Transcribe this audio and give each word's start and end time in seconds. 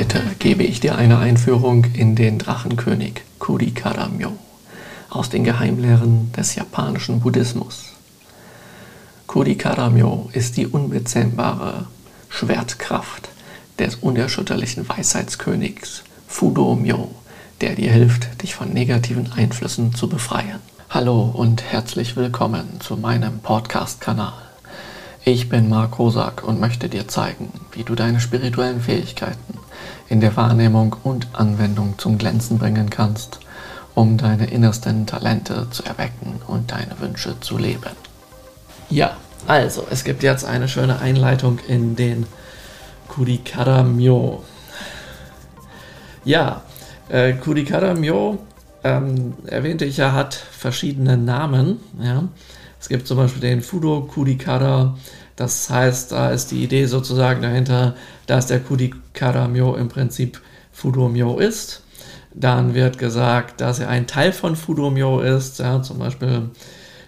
Heute 0.00 0.22
gebe 0.38 0.62
ich 0.62 0.80
dir 0.80 0.96
eine 0.96 1.18
Einführung 1.18 1.84
in 1.92 2.16
den 2.16 2.38
Drachenkönig 2.38 3.20
Kurikaramyo 3.38 4.32
aus 5.10 5.28
den 5.28 5.44
Geheimlehren 5.44 6.32
des 6.32 6.54
japanischen 6.54 7.20
Buddhismus. 7.20 7.84
Kurikaramyo 9.26 10.30
ist 10.32 10.56
die 10.56 10.66
unbezähmbare 10.66 11.84
Schwertkraft 12.30 13.28
des 13.78 13.96
unerschütterlichen 13.96 14.88
Weisheitskönigs 14.88 16.02
Fudomyo, 16.26 17.10
der 17.60 17.74
dir 17.74 17.92
hilft, 17.92 18.42
dich 18.42 18.54
von 18.54 18.72
negativen 18.72 19.30
Einflüssen 19.30 19.94
zu 19.94 20.08
befreien. 20.08 20.60
Hallo 20.88 21.24
und 21.24 21.62
herzlich 21.62 22.16
willkommen 22.16 22.80
zu 22.80 22.96
meinem 22.96 23.40
Podcast-Kanal. 23.40 24.32
Ich 25.26 25.50
bin 25.50 25.68
Marc 25.68 25.98
Rosak 25.98 26.42
und 26.42 26.58
möchte 26.58 26.88
dir 26.88 27.06
zeigen, 27.06 27.52
wie 27.72 27.84
du 27.84 27.94
deine 27.94 28.20
spirituellen 28.20 28.80
Fähigkeiten 28.80 29.59
in 30.08 30.20
der 30.20 30.36
Wahrnehmung 30.36 30.96
und 31.02 31.28
Anwendung 31.32 31.94
zum 31.98 32.18
Glänzen 32.18 32.58
bringen 32.58 32.90
kannst, 32.90 33.40
um 33.94 34.16
deine 34.16 34.50
innersten 34.50 35.06
Talente 35.06 35.68
zu 35.70 35.84
erwecken 35.84 36.40
und 36.46 36.72
deine 36.72 36.98
Wünsche 37.00 37.38
zu 37.40 37.58
leben. 37.58 37.96
Ja, 38.88 39.16
also, 39.46 39.86
es 39.90 40.04
gibt 40.04 40.22
jetzt 40.22 40.44
eine 40.44 40.68
schöne 40.68 40.98
Einleitung 41.00 41.58
in 41.66 41.96
den 41.96 42.26
Kurikara 43.08 43.82
Myo. 43.82 44.42
Ja, 46.24 46.62
äh, 47.08 47.32
Kurikara 47.34 47.94
Myo, 47.94 48.38
ähm, 48.84 49.34
erwähnte 49.46 49.84
ich 49.84 49.96
ja, 49.96 50.12
hat 50.12 50.34
verschiedene 50.34 51.16
Namen. 51.16 51.80
Ja. 52.00 52.24
Es 52.80 52.88
gibt 52.88 53.06
zum 53.06 53.18
Beispiel 53.18 53.40
den 53.40 53.62
Fudo 53.62 54.02
Kurikara. 54.02 54.96
Das 55.40 55.70
heißt, 55.70 56.12
da 56.12 56.32
ist 56.32 56.50
die 56.50 56.62
Idee 56.62 56.84
sozusagen 56.84 57.40
dahinter, 57.40 57.94
dass 58.26 58.48
der 58.48 58.60
Kurikara 58.60 59.48
Myo 59.48 59.74
im 59.74 59.88
Prinzip 59.88 60.38
Fudo 60.70 61.08
Myo 61.08 61.38
ist. 61.38 61.82
Dann 62.34 62.74
wird 62.74 62.98
gesagt, 62.98 63.62
dass 63.62 63.78
er 63.78 63.88
ein 63.88 64.06
Teil 64.06 64.34
von 64.34 64.54
Fudo 64.54 64.90
Myo 64.90 65.20
ist. 65.20 65.58
Ja, 65.58 65.82
zum 65.82 65.98
Beispiel 65.98 66.50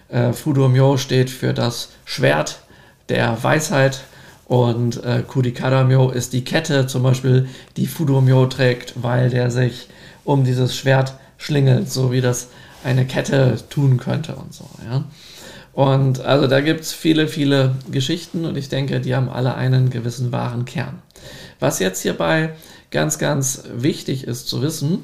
äh, 0.09 0.33
Fudo 0.33 0.67
Myo 0.67 0.97
steht 0.97 1.29
für 1.29 1.53
das 1.53 1.89
Schwert 2.05 2.61
der 3.07 3.37
Weisheit 3.43 4.01
und 4.45 5.03
äh, 5.03 5.21
Kurikara 5.27 5.83
Myo 5.83 6.09
ist 6.09 6.33
die 6.33 6.43
Kette, 6.43 6.87
zum 6.87 7.03
Beispiel, 7.03 7.47
die 7.77 7.85
Fudo 7.85 8.19
Myo 8.19 8.47
trägt, 8.47 8.95
weil 9.03 9.29
der 9.29 9.51
sich 9.51 9.89
um 10.23 10.43
dieses 10.43 10.75
Schwert 10.75 11.13
schlingelt, 11.37 11.91
so 11.91 12.11
wie 12.11 12.21
das 12.21 12.47
eine 12.83 13.05
Kette 13.05 13.57
tun 13.69 13.97
könnte 13.97 14.33
und 14.33 14.55
so. 14.55 14.67
Ja. 14.89 15.03
Und 15.73 16.21
also 16.21 16.45
da 16.47 16.61
gibt 16.61 16.81
es 16.81 16.93
viele, 16.93 17.27
viele 17.27 17.75
Geschichten 17.89 18.45
und 18.45 18.57
ich 18.57 18.69
denke, 18.69 19.01
die 19.01 19.15
haben 19.15 19.29
alle 19.29 19.55
einen 19.55 19.89
gewissen 19.89 20.31
wahren 20.31 20.65
Kern. 20.65 21.01
Was 21.59 21.79
jetzt 21.79 22.01
hierbei 22.01 22.53
ganz, 22.91 23.17
ganz 23.17 23.63
wichtig 23.73 24.25
ist 24.25 24.47
zu 24.47 24.61
wissen, 24.61 25.03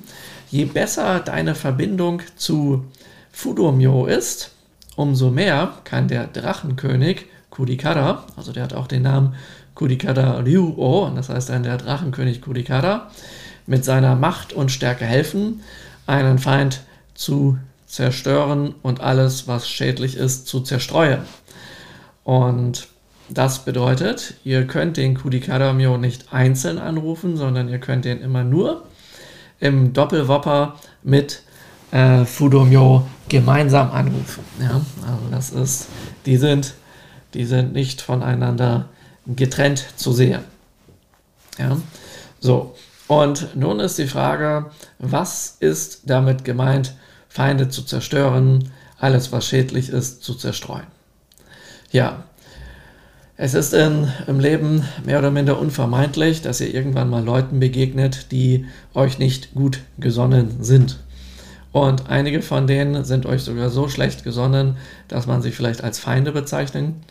je 0.51 0.65
besser 0.65 1.19
deine 1.19 1.55
Verbindung 1.55 2.21
zu 2.35 2.85
Fudomyo 3.31 4.05
ist, 4.05 4.51
umso 4.95 5.31
mehr 5.31 5.73
kann 5.85 6.07
der 6.07 6.27
Drachenkönig 6.27 7.25
Kudikara, 7.49 8.25
also 8.37 8.51
der 8.51 8.63
hat 8.63 8.73
auch 8.73 8.87
den 8.87 9.01
Namen 9.01 9.35
Kudikara 9.73 10.39
Ryuo, 10.39 11.09
das 11.15 11.29
heißt 11.29 11.49
dann 11.49 11.63
der 11.63 11.77
Drachenkönig 11.77 12.41
Kudikara, 12.41 13.09
mit 13.65 13.85
seiner 13.85 14.15
Macht 14.15 14.53
und 14.53 14.71
Stärke 14.71 15.05
helfen, 15.05 15.61
einen 16.05 16.37
Feind 16.37 16.81
zu 17.15 17.57
zerstören 17.89 18.75
und 18.83 19.01
alles, 19.01 19.47
was 19.47 19.67
schädlich 19.67 20.15
ist, 20.15 20.47
zu 20.47 20.61
zerstreuen. 20.61 21.21
Und 22.23 22.87
das 23.29 23.65
bedeutet, 23.65 24.35
ihr 24.43 24.65
könnt 24.67 24.95
den 24.97 25.15
Kudikaramyo 25.15 25.97
nicht 25.97 26.31
einzeln 26.31 26.77
anrufen, 26.77 27.35
sondern 27.35 27.67
ihr 27.67 27.79
könnt 27.79 28.05
den 28.05 28.21
immer 28.21 28.43
nur 28.43 28.83
im 29.59 29.91
Doppelwopper 29.91 30.75
mit 31.03 31.41
äh, 31.91 32.25
Fudomyo 32.25 33.07
gemeinsam 33.27 33.91
anrufen. 33.91 34.43
Ja, 34.61 34.81
also 35.01 35.23
das 35.31 35.49
ist, 35.49 35.87
die 36.25 36.37
sind, 36.37 36.75
die 37.33 37.45
sind 37.45 37.73
nicht 37.73 38.01
voneinander 38.01 38.89
getrennt 39.25 39.85
zu 39.95 40.13
sehen. 40.13 40.41
Ja, 41.57 41.77
so. 42.39 42.75
Und 43.07 43.55
nun 43.55 43.79
ist 43.79 43.97
die 43.97 44.07
Frage, 44.07 44.67
was 44.99 45.57
ist 45.59 46.01
damit 46.05 46.45
gemeint, 46.45 46.93
Feinde 47.29 47.69
zu 47.69 47.83
zerstören, 47.83 48.71
alles, 48.97 49.31
was 49.31 49.47
schädlich 49.47 49.89
ist, 49.89 50.23
zu 50.23 50.33
zerstreuen. 50.33 50.87
Ja, 51.91 52.25
es 53.37 53.53
ist 53.53 53.73
in, 53.73 54.11
im 54.27 54.41
Leben 54.41 54.83
mehr 55.05 55.19
oder 55.19 55.31
minder 55.31 55.59
unvermeidlich, 55.59 56.41
dass 56.41 56.59
ihr 56.59 56.73
irgendwann 56.73 57.09
mal 57.09 57.23
Leuten 57.23 57.61
begegnet, 57.61 58.33
die 58.33 58.65
euch 58.93 59.17
nicht 59.17 59.53
gut 59.53 59.79
gesonnen 59.97 60.57
sind. 60.59 60.99
Und 61.71 62.09
einige 62.09 62.41
von 62.41 62.67
denen 62.67 63.05
sind 63.05 63.25
euch 63.25 63.43
sogar 63.43 63.69
so 63.69 63.87
schlecht 63.87 64.25
gesonnen, 64.25 64.75
dass 65.07 65.27
man 65.27 65.41
sie 65.41 65.51
vielleicht 65.51 65.83
als 65.83 65.99
Feinde 65.99 66.31
bezeichnen 66.33 67.01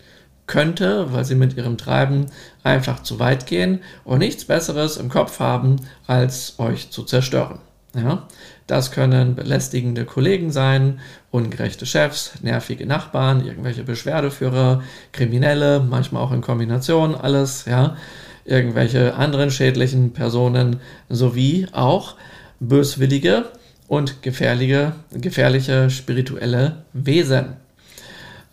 könnte, 0.46 1.12
weil 1.12 1.24
sie 1.24 1.34
mit 1.34 1.56
ihrem 1.56 1.78
Treiben 1.78 2.26
einfach 2.62 3.02
zu 3.02 3.18
weit 3.18 3.46
gehen 3.46 3.80
und 4.04 4.18
nichts 4.18 4.44
Besseres 4.44 4.96
im 4.96 5.08
Kopf 5.08 5.40
haben, 5.40 5.76
als 6.06 6.58
euch 6.58 6.90
zu 6.90 7.04
zerstören. 7.04 7.60
Ja? 7.94 8.28
Das 8.68 8.92
können 8.92 9.34
belästigende 9.34 10.04
Kollegen 10.04 10.52
sein, 10.52 11.00
ungerechte 11.30 11.86
Chefs, 11.86 12.34
nervige 12.42 12.84
Nachbarn, 12.84 13.44
irgendwelche 13.44 13.82
Beschwerdeführer, 13.82 14.82
Kriminelle, 15.10 15.80
manchmal 15.80 16.22
auch 16.22 16.32
in 16.32 16.42
Kombination 16.42 17.14
alles, 17.14 17.64
ja, 17.64 17.96
irgendwelche 18.44 19.14
anderen 19.14 19.50
schädlichen 19.50 20.12
Personen 20.12 20.80
sowie 21.08 21.66
auch 21.72 22.16
böswillige 22.60 23.46
und 23.86 24.20
gefährliche, 24.22 24.92
gefährliche 25.12 25.88
spirituelle 25.88 26.82
Wesen. 26.92 27.54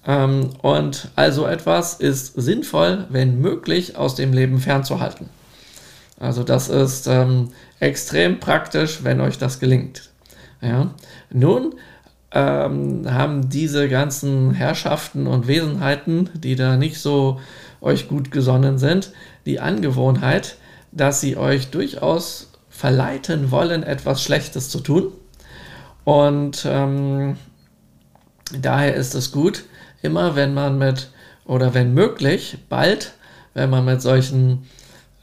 Ähm, 0.07 0.51
und 0.61 1.09
also 1.17 1.45
etwas 1.45 1.95
ist 1.95 2.35
sinnvoll, 2.35 3.05
wenn 3.09 3.41
möglich, 3.41 3.97
aus 3.97 4.15
dem 4.15 4.31
Leben 4.31 4.59
fernzuhalten. 4.59 5.29
Also 6.17 6.43
das 6.43 6.69
ist 6.69 7.07
ähm, 7.07 7.49
extrem 7.79 8.39
praktisch, 8.39 9.03
wenn 9.03 9.21
euch 9.21 9.37
das 9.37 9.59
gelingt. 9.59 10.09
Ja. 10.61 10.93
Nun 11.31 11.75
ähm, 12.31 13.05
haben 13.11 13.49
diese 13.49 13.89
ganzen 13.89 14.53
Herrschaften 14.53 15.27
und 15.27 15.47
Wesenheiten, 15.47 16.29
die 16.33 16.55
da 16.55 16.77
nicht 16.77 16.99
so 16.99 17.39
euch 17.81 18.07
gut 18.07 18.31
gesonnen 18.31 18.77
sind, 18.77 19.11
die 19.45 19.59
Angewohnheit, 19.59 20.57
dass 20.91 21.21
sie 21.21 21.37
euch 21.37 21.69
durchaus 21.69 22.51
verleiten 22.69 23.51
wollen, 23.51 23.83
etwas 23.83 24.23
Schlechtes 24.23 24.69
zu 24.69 24.79
tun. 24.79 25.11
Und 26.03 26.65
ähm, 26.67 27.37
daher 28.59 28.95
ist 28.95 29.15
es 29.15 29.31
gut, 29.31 29.63
immer 30.01 30.35
wenn 30.35 30.53
man 30.53 30.77
mit, 30.77 31.09
oder 31.45 31.73
wenn 31.73 31.93
möglich, 31.93 32.57
bald, 32.69 33.13
wenn 33.53 33.69
man 33.69 33.85
mit 33.85 34.01
solchen 34.01 34.67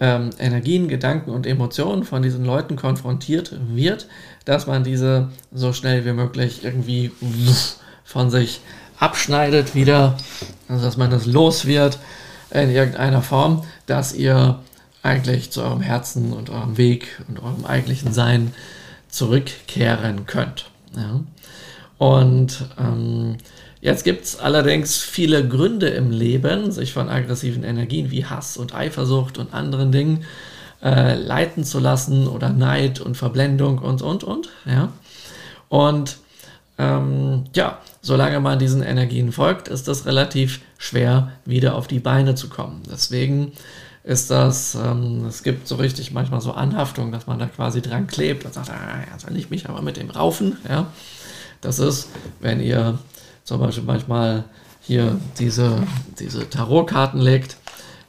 ähm, 0.03 0.31
Energien, 0.41 0.89
Gedanken 0.89 1.31
und 1.31 1.47
Emotionen 1.47 2.03
von 2.03 2.23
diesen 2.23 2.45
Leuten 2.45 2.75
konfrontiert 2.75 3.55
wird, 3.69 4.09
dass 4.45 4.67
man 4.67 4.83
diese 4.83 5.29
so 5.53 5.73
schnell 5.73 6.05
wie 6.05 6.13
möglich 6.13 6.65
irgendwie 6.65 7.13
von 8.05 8.29
sich 8.29 8.61
abschneidet 8.99 9.77
wieder, 9.77 10.17
also 10.69 10.85
dass 10.85 10.97
man 10.97 11.11
das 11.11 11.27
los 11.27 11.67
wird 11.67 12.01
in 12.51 12.71
irgendeiner 12.71 13.23
Form, 13.23 13.63
dass 13.87 14.13
ihr 14.13 14.59
eigentlich 15.05 15.53
zu 15.53 15.63
eurem 15.63 15.81
Herzen 15.81 16.33
und 16.33 16.51
eurem 16.51 16.77
Weg 16.77 17.21
und 17.29 17.41
eurem 17.41 17.65
eigentlichen 17.65 18.13
Sein 18.13 18.53
zurückkehren 19.09 20.27
könnt. 20.27 20.69
Ja. 20.97 21.21
Und 21.99 22.67
ähm, 22.77 23.37
Jetzt 23.83 24.05
gibt 24.05 24.25
es 24.25 24.39
allerdings 24.39 24.99
viele 24.99 25.47
Gründe 25.47 25.89
im 25.89 26.13
Leben, 26.13 26.71
sich 26.71 26.93
von 26.93 27.09
aggressiven 27.09 27.65
Energien 27.65 28.13
wie 28.13 28.25
Hass 28.25 28.57
und 28.57 28.77
Eifersucht 28.77 29.39
und 29.39 29.53
anderen 29.53 29.91
Dingen 29.91 30.25
äh, 30.85 31.17
leiten 31.17 31.65
zu 31.65 31.81
lassen 31.81 32.29
oder 32.29 32.51
Neid 32.51 33.01
und 33.01 33.17
Verblendung 33.17 33.79
und, 33.79 34.01
und, 34.01 34.23
und. 34.23 34.51
Ja. 34.67 34.93
Und 35.69 36.19
ähm, 36.79 37.47
ja, 37.57 37.79
solange 38.03 38.39
man 38.39 38.61
diesen 38.61 38.85
Energien 38.85 39.33
folgt, 39.33 39.67
ist 39.67 39.89
es 39.89 40.07
relativ 40.07 40.61
schwer, 40.79 41.33
wieder 41.45 41.75
auf 41.75 41.89
die 41.89 41.99
Beine 41.99 42.37
zu 42.37 42.49
kommen. 42.49 42.85
Deswegen 42.89 43.51
ist 44.05 44.31
das, 44.31 44.77
ähm, 44.77 45.27
es 45.27 45.43
gibt 45.43 45.67
so 45.67 45.75
richtig 45.75 46.13
manchmal 46.13 46.41
so 46.41 46.53
Anhaftung, 46.53 47.11
dass 47.11 47.27
man 47.27 47.41
da 47.41 47.47
quasi 47.47 47.83
dran 47.83 48.07
klebt 48.07 48.45
und 48.45 48.55
sagt, 48.55 48.71
ah, 48.71 49.01
ja, 49.11 49.19
soll 49.19 49.37
ich 49.37 49.51
mich 49.51 49.69
aber 49.69 49.83
mit 49.83 49.97
dem 49.97 50.09
raufen, 50.09 50.59
ja. 50.69 50.87
Das 51.61 51.79
ist, 51.79 52.09
wenn 52.41 52.61
ihr 52.61 52.99
zum 53.45 53.61
Beispiel 53.61 53.85
manchmal 53.85 54.45
hier 54.81 55.19
diese, 55.39 55.83
diese 56.19 56.49
Tarotkarten 56.49 57.21
legt, 57.21 57.57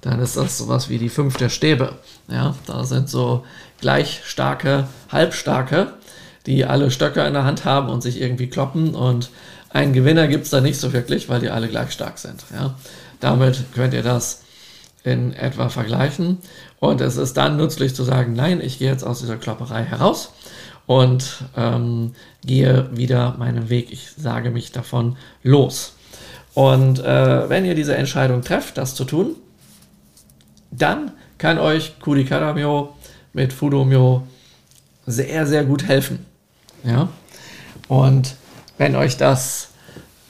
dann 0.02 0.20
ist 0.20 0.36
das 0.36 0.58
sowas 0.58 0.90
wie 0.90 0.98
die 0.98 1.10
fünf 1.10 1.38
der 1.38 1.50
Stäbe. 1.50 1.98
Ja, 2.28 2.56
da 2.66 2.84
sind 2.84 3.10
so 3.10 3.44
gleich 3.80 4.22
starke, 4.26 4.88
halbstarke, 5.12 5.94
die 6.46 6.66
alle 6.66 6.92
Stöcke 6.92 7.26
in 7.26 7.34
der 7.34 7.46
Hand 7.46 7.64
haben 7.64 7.90
und 7.90 8.02
sich 8.02 8.20
irgendwie 8.20 8.50
kloppen 8.50 8.96
und 8.96 9.30
einen 9.70 9.94
Gewinner 9.94 10.28
gibt 10.28 10.46
es 10.46 10.52
da 10.52 10.62
nicht 10.62 10.80
so 10.80 10.94
wirklich, 10.94 11.30
weil 11.30 11.40
die 11.40 11.50
alle 11.50 11.68
gleich 11.68 11.92
stark 11.92 12.20
sind. 12.20 12.44
Ja. 12.54 12.76
Damit 13.20 13.64
könnt 13.74 13.94
ihr 13.94 14.04
das 14.04 14.44
in 15.04 15.34
etwa 15.34 15.70
vergleichen. 15.70 16.38
Und 16.80 17.02
es 17.02 17.18
ist 17.18 17.38
dann 17.38 17.58
nützlich 17.58 17.96
zu 17.96 18.04
sagen, 18.04 18.34
nein, 18.34 18.62
ich 18.62 18.80
gehe 18.80 18.90
jetzt 18.90 19.04
aus 19.04 19.20
dieser 19.20 19.38
Klopperei 19.38 19.84
heraus 19.84 20.32
und 20.86 21.46
ähm, 21.56 22.14
gehe 22.46 22.90
wieder 22.92 23.36
meinen 23.38 23.70
Weg. 23.70 23.92
Ich 23.92 24.12
sage 24.18 24.52
mich 24.52 24.72
davon 24.72 25.18
los. 25.44 25.96
Und 26.54 27.00
äh, 27.00 27.50
wenn 27.50 27.66
ihr 27.66 27.76
diese 27.76 27.96
Entscheidung 27.96 28.42
trefft, 28.42 28.78
das 28.78 28.96
zu 28.96 29.06
tun, 29.06 29.36
dann 30.72 31.12
kann 31.38 31.58
euch 31.58 32.00
Kurikaramyo 32.00 32.96
mit 33.34 33.54
Fudomyo 33.54 34.28
sehr, 35.06 35.46
sehr 35.48 35.64
gut 35.64 35.88
helfen. 35.88 36.26
Ja? 36.84 37.10
Und 37.88 38.36
wenn 38.78 38.96
euch 38.96 39.18
das 39.18 39.70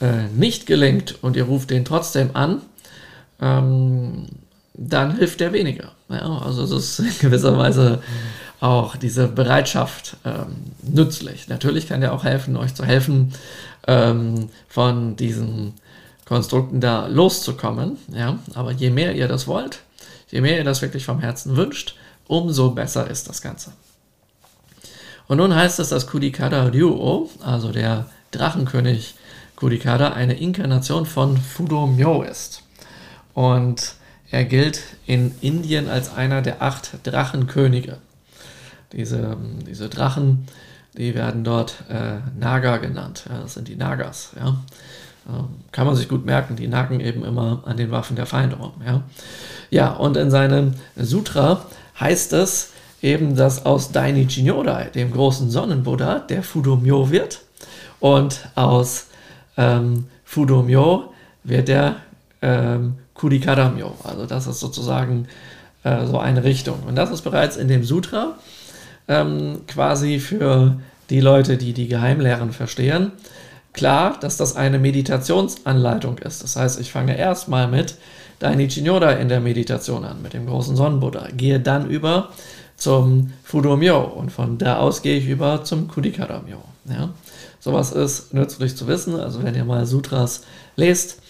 äh, 0.01 0.27
nicht 0.35 0.65
gelingt 0.65 1.23
und 1.23 1.35
ihr 1.35 1.43
ruft 1.45 1.69
den 1.69 1.85
trotzdem 1.85 2.31
an, 2.35 2.61
ähm, 3.41 4.27
dann 4.73 5.17
hilft 5.17 5.39
der 5.39 5.53
weniger. 5.53 5.91
Ja? 6.09 6.39
Also 6.39 6.63
es 6.63 6.71
ist 6.71 6.99
in 6.99 7.19
gewisser 7.19 7.57
Weise 7.57 8.01
auch 8.63 8.95
diese 8.95 9.27
Bereitschaft 9.27 10.15
ähm, 10.23 10.55
nützlich. 10.81 11.49
Natürlich 11.49 11.89
kann 11.89 11.99
der 11.99 12.13
auch 12.13 12.23
helfen, 12.23 12.55
euch 12.55 12.73
zu 12.73 12.85
helfen, 12.85 13.33
ähm, 13.87 14.49
von 14.69 15.17
diesen 15.17 15.73
Konstrukten 16.23 16.79
da 16.79 17.07
loszukommen. 17.07 17.97
Ja? 18.13 18.39
Aber 18.53 18.71
je 18.71 18.89
mehr 18.89 19.15
ihr 19.15 19.27
das 19.27 19.47
wollt, 19.47 19.79
je 20.29 20.39
mehr 20.39 20.57
ihr 20.57 20.63
das 20.63 20.81
wirklich 20.81 21.03
vom 21.03 21.19
Herzen 21.19 21.57
wünscht, 21.57 21.95
umso 22.25 22.71
besser 22.71 23.09
ist 23.09 23.27
das 23.27 23.41
Ganze. 23.41 23.73
Und 25.27 25.39
nun 25.39 25.53
heißt 25.53 25.81
es, 25.81 25.89
dass 25.89 26.07
Kudikada 26.07 26.67
Ryuo, 26.67 27.29
also 27.43 27.73
der 27.73 28.05
Drachenkönig 28.31 29.15
Kudikada, 29.57 30.13
eine 30.13 30.35
Inkarnation 30.35 31.05
von 31.05 31.35
Fudomyo 31.35 32.23
ist. 32.23 32.63
Und 33.33 33.95
er 34.31 34.45
gilt 34.45 34.83
in 35.05 35.35
Indien 35.41 35.89
als 35.89 36.13
einer 36.15 36.41
der 36.41 36.61
acht 36.61 36.91
Drachenkönige. 37.03 37.97
Diese, 38.93 39.37
diese 39.67 39.89
Drachen, 39.89 40.47
die 40.95 41.15
werden 41.15 41.43
dort 41.43 41.83
äh, 41.89 42.19
Naga 42.39 42.77
genannt. 42.77 43.25
Ja, 43.27 43.41
das 43.41 43.55
sind 43.55 43.67
die 43.67 43.75
Nagas. 43.75 44.31
Ja. 44.39 44.57
Ähm, 45.27 45.47
kann 45.71 45.87
man 45.87 45.95
sich 45.95 46.09
gut 46.09 46.25
merken, 46.25 46.55
die 46.55 46.67
nagen 46.67 46.99
eben 46.99 47.23
immer 47.23 47.63
an 47.65 47.77
den 47.77 47.91
Waffen 47.91 48.15
der 48.15 48.25
Feinde 48.25 48.57
rum. 48.57 48.73
Ja, 48.85 49.03
ja 49.69 49.91
und 49.91 50.17
in 50.17 50.29
seinem 50.29 50.73
Sutra 50.95 51.65
heißt 51.99 52.33
es 52.33 52.71
eben, 53.01 53.35
dass 53.35 53.65
aus 53.65 53.91
Dainichi 53.91 54.43
Nyodai, 54.43 54.85
dem 54.85 55.11
großen 55.11 55.49
Sonnenbuddha, 55.49 56.19
der 56.19 56.43
Fudomyo 56.43 57.09
wird 57.09 57.41
und 57.99 58.47
aus 58.55 59.07
ähm, 59.57 60.07
Fudomyo 60.25 61.13
wird 61.43 61.67
der 61.67 61.97
ähm, 62.41 62.95
Kurikaramyo. 63.13 63.95
Also 64.03 64.25
das 64.25 64.47
ist 64.47 64.59
sozusagen 64.59 65.27
äh, 65.83 66.05
so 66.05 66.17
eine 66.17 66.43
Richtung. 66.43 66.83
Und 66.87 66.95
das 66.95 67.11
ist 67.11 67.21
bereits 67.21 67.55
in 67.55 67.67
dem 67.67 67.83
Sutra 67.83 68.35
ähm, 69.07 69.61
quasi 69.67 70.19
für 70.19 70.79
die 71.09 71.19
Leute, 71.19 71.57
die 71.57 71.73
die 71.73 71.87
Geheimlehren 71.87 72.51
verstehen, 72.51 73.11
klar, 73.73 74.17
dass 74.19 74.37
das 74.37 74.55
eine 74.55 74.79
Meditationsanleitung 74.79 76.17
ist. 76.19 76.43
Das 76.43 76.55
heißt, 76.55 76.79
ich 76.79 76.91
fange 76.91 77.17
erstmal 77.17 77.67
mit 77.67 77.95
Dainichi 78.39 78.81
Nyoda 78.81 79.11
in 79.11 79.29
der 79.29 79.39
Meditation 79.39 80.05
an, 80.05 80.21
mit 80.21 80.33
dem 80.33 80.45
großen 80.45 80.75
Sonnenbuddha, 80.75 81.27
gehe 81.35 81.59
dann 81.59 81.89
über 81.89 82.29
zum 82.75 83.31
Fudomyo 83.43 84.01
und 84.01 84.31
von 84.31 84.57
da 84.57 84.77
aus 84.77 85.01
gehe 85.01 85.17
ich 85.17 85.27
über 85.27 85.63
zum 85.63 85.87
Kudikaramyo. 85.87 86.57
Ja? 86.85 87.09
Sowas 87.59 87.91
ist 87.91 88.33
nützlich 88.33 88.75
zu 88.75 88.87
wissen, 88.87 89.19
also 89.19 89.43
wenn 89.43 89.55
ihr 89.55 89.65
mal 89.65 89.85
Sutras 89.85 90.43
lest 90.75 91.21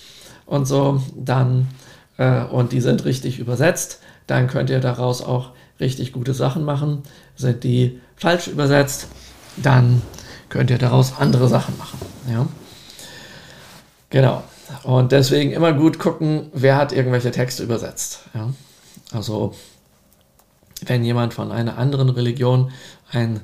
und 0.45 0.67
so, 0.67 1.01
dann 1.15 1.67
äh, 2.17 2.43
und 2.45 2.71
die 2.71 2.81
sind 2.81 3.05
richtig 3.05 3.39
übersetzt, 3.39 3.99
dann 4.27 4.47
könnt 4.47 4.69
ihr 4.69 4.79
daraus 4.79 5.21
auch 5.21 5.51
richtig 5.79 6.13
gute 6.13 6.33
Sachen 6.33 6.63
machen. 6.63 7.03
Sind 7.35 7.63
die 7.63 7.99
falsch 8.15 8.47
übersetzt, 8.47 9.07
dann 9.57 10.01
könnt 10.49 10.69
ihr 10.69 10.77
daraus 10.77 11.13
andere 11.17 11.47
Sachen 11.47 11.77
machen. 11.77 11.99
Ja? 12.29 12.47
Genau. 14.09 14.43
Und 14.83 15.11
deswegen 15.11 15.51
immer 15.51 15.73
gut 15.73 15.99
gucken, 15.99 16.49
wer 16.53 16.77
hat 16.77 16.91
irgendwelche 16.91 17.31
Texte 17.31 17.63
übersetzt. 17.63 18.25
Ja? 18.33 18.53
Also, 19.11 19.53
wenn 20.85 21.03
jemand 21.03 21.33
von 21.33 21.51
einer 21.51 21.77
anderen 21.77 22.09
Religion 22.09 22.71
ein, 23.11 23.41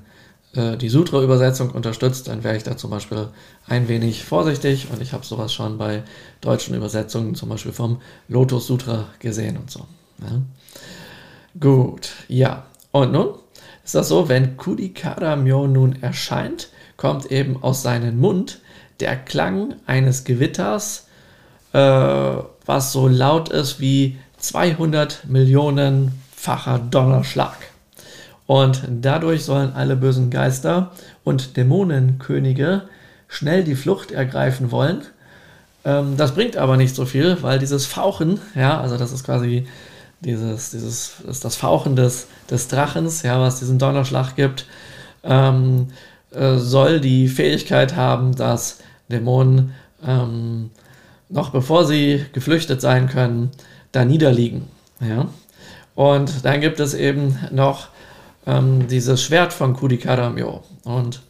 äh, 0.53 0.77
die 0.77 0.89
Sutra-Übersetzung 0.89 1.71
unterstützt, 1.71 2.27
dann 2.27 2.43
wäre 2.43 2.57
ich 2.57 2.63
da 2.63 2.77
zum 2.77 2.89
Beispiel 2.89 3.27
ein 3.67 3.87
wenig 3.87 4.23
vorsichtig. 4.23 4.87
Und 4.91 5.01
ich 5.01 5.13
habe 5.13 5.25
sowas 5.25 5.53
schon 5.53 5.77
bei 5.77 6.03
deutschen 6.41 6.75
Übersetzungen, 6.75 7.35
zum 7.35 7.49
Beispiel 7.49 7.73
vom 7.73 8.01
Lotus 8.27 8.67
Sutra 8.67 9.07
gesehen 9.19 9.57
und 9.57 9.71
so. 9.71 9.85
Ja? 10.21 10.41
Gut, 11.59 12.11
ja. 12.27 12.65
Und 12.91 13.11
nun 13.11 13.35
ist 13.89 13.95
das 13.95 14.09
so, 14.09 14.29
wenn 14.29 14.55
Kudikara 14.55 15.35
Myo 15.35 15.65
nun 15.65 16.03
erscheint, 16.03 16.69
kommt 16.95 17.31
eben 17.31 17.63
aus 17.63 17.81
seinem 17.81 18.19
Mund 18.19 18.59
der 18.99 19.15
Klang 19.15 19.73
eines 19.87 20.25
Gewitters, 20.25 21.07
äh, 21.73 21.79
was 21.79 22.91
so 22.91 23.07
laut 23.07 23.49
ist 23.49 23.79
wie 23.79 24.19
200 24.37 25.25
Millionenfacher 25.27 26.77
Donnerschlag. 26.77 27.57
Und 28.45 28.83
dadurch 28.87 29.43
sollen 29.43 29.73
alle 29.73 29.95
bösen 29.95 30.29
Geister 30.29 30.91
und 31.23 31.57
Dämonenkönige 31.57 32.83
schnell 33.27 33.63
die 33.63 33.73
Flucht 33.73 34.11
ergreifen 34.11 34.69
wollen. 34.69 35.01
Ähm, 35.83 36.15
das 36.15 36.35
bringt 36.35 36.57
aber 36.57 36.77
nicht 36.77 36.93
so 36.93 37.07
viel, 37.07 37.41
weil 37.41 37.57
dieses 37.57 37.87
Fauchen, 37.87 38.39
ja, 38.53 38.79
also 38.79 38.97
das 38.97 39.11
ist 39.11 39.23
quasi 39.23 39.65
dieses, 40.21 40.71
dieses, 40.71 41.13
das 41.41 41.55
Fauchen 41.55 41.95
des, 41.95 42.27
des 42.49 42.67
Drachens, 42.67 43.23
ja, 43.23 43.39
was 43.39 43.59
diesen 43.59 43.79
Donnerschlag 43.79 44.35
gibt, 44.35 44.65
ähm, 45.23 45.87
äh, 46.31 46.57
soll 46.57 46.99
die 46.99 47.27
Fähigkeit 47.27 47.95
haben, 47.95 48.35
dass 48.35 48.79
Dämonen 49.09 49.73
ähm, 50.05 50.71
noch 51.29 51.51
bevor 51.51 51.85
sie 51.85 52.25
geflüchtet 52.33 52.81
sein 52.81 53.07
können, 53.07 53.51
da 53.91 54.05
niederliegen. 54.05 54.67
Ja? 54.99 55.27
Und 55.95 56.45
dann 56.45 56.61
gibt 56.61 56.79
es 56.79 56.93
eben 56.93 57.37
noch 57.51 57.89
ähm, 58.45 58.87
dieses 58.87 59.21
Schwert 59.21 59.53
von 59.53 59.75
Kudikaramyo. 59.75 60.63
Und 60.83 61.21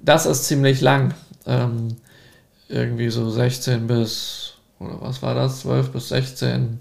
das 0.00 0.26
ist 0.26 0.44
ziemlich 0.44 0.80
lang. 0.80 1.14
Ähm, 1.46 1.96
irgendwie 2.68 3.10
so 3.10 3.28
16 3.28 3.86
bis, 3.86 4.54
oder 4.78 5.00
was 5.00 5.22
war 5.22 5.34
das? 5.34 5.60
12 5.60 5.90
bis 5.90 6.08
16 6.08 6.78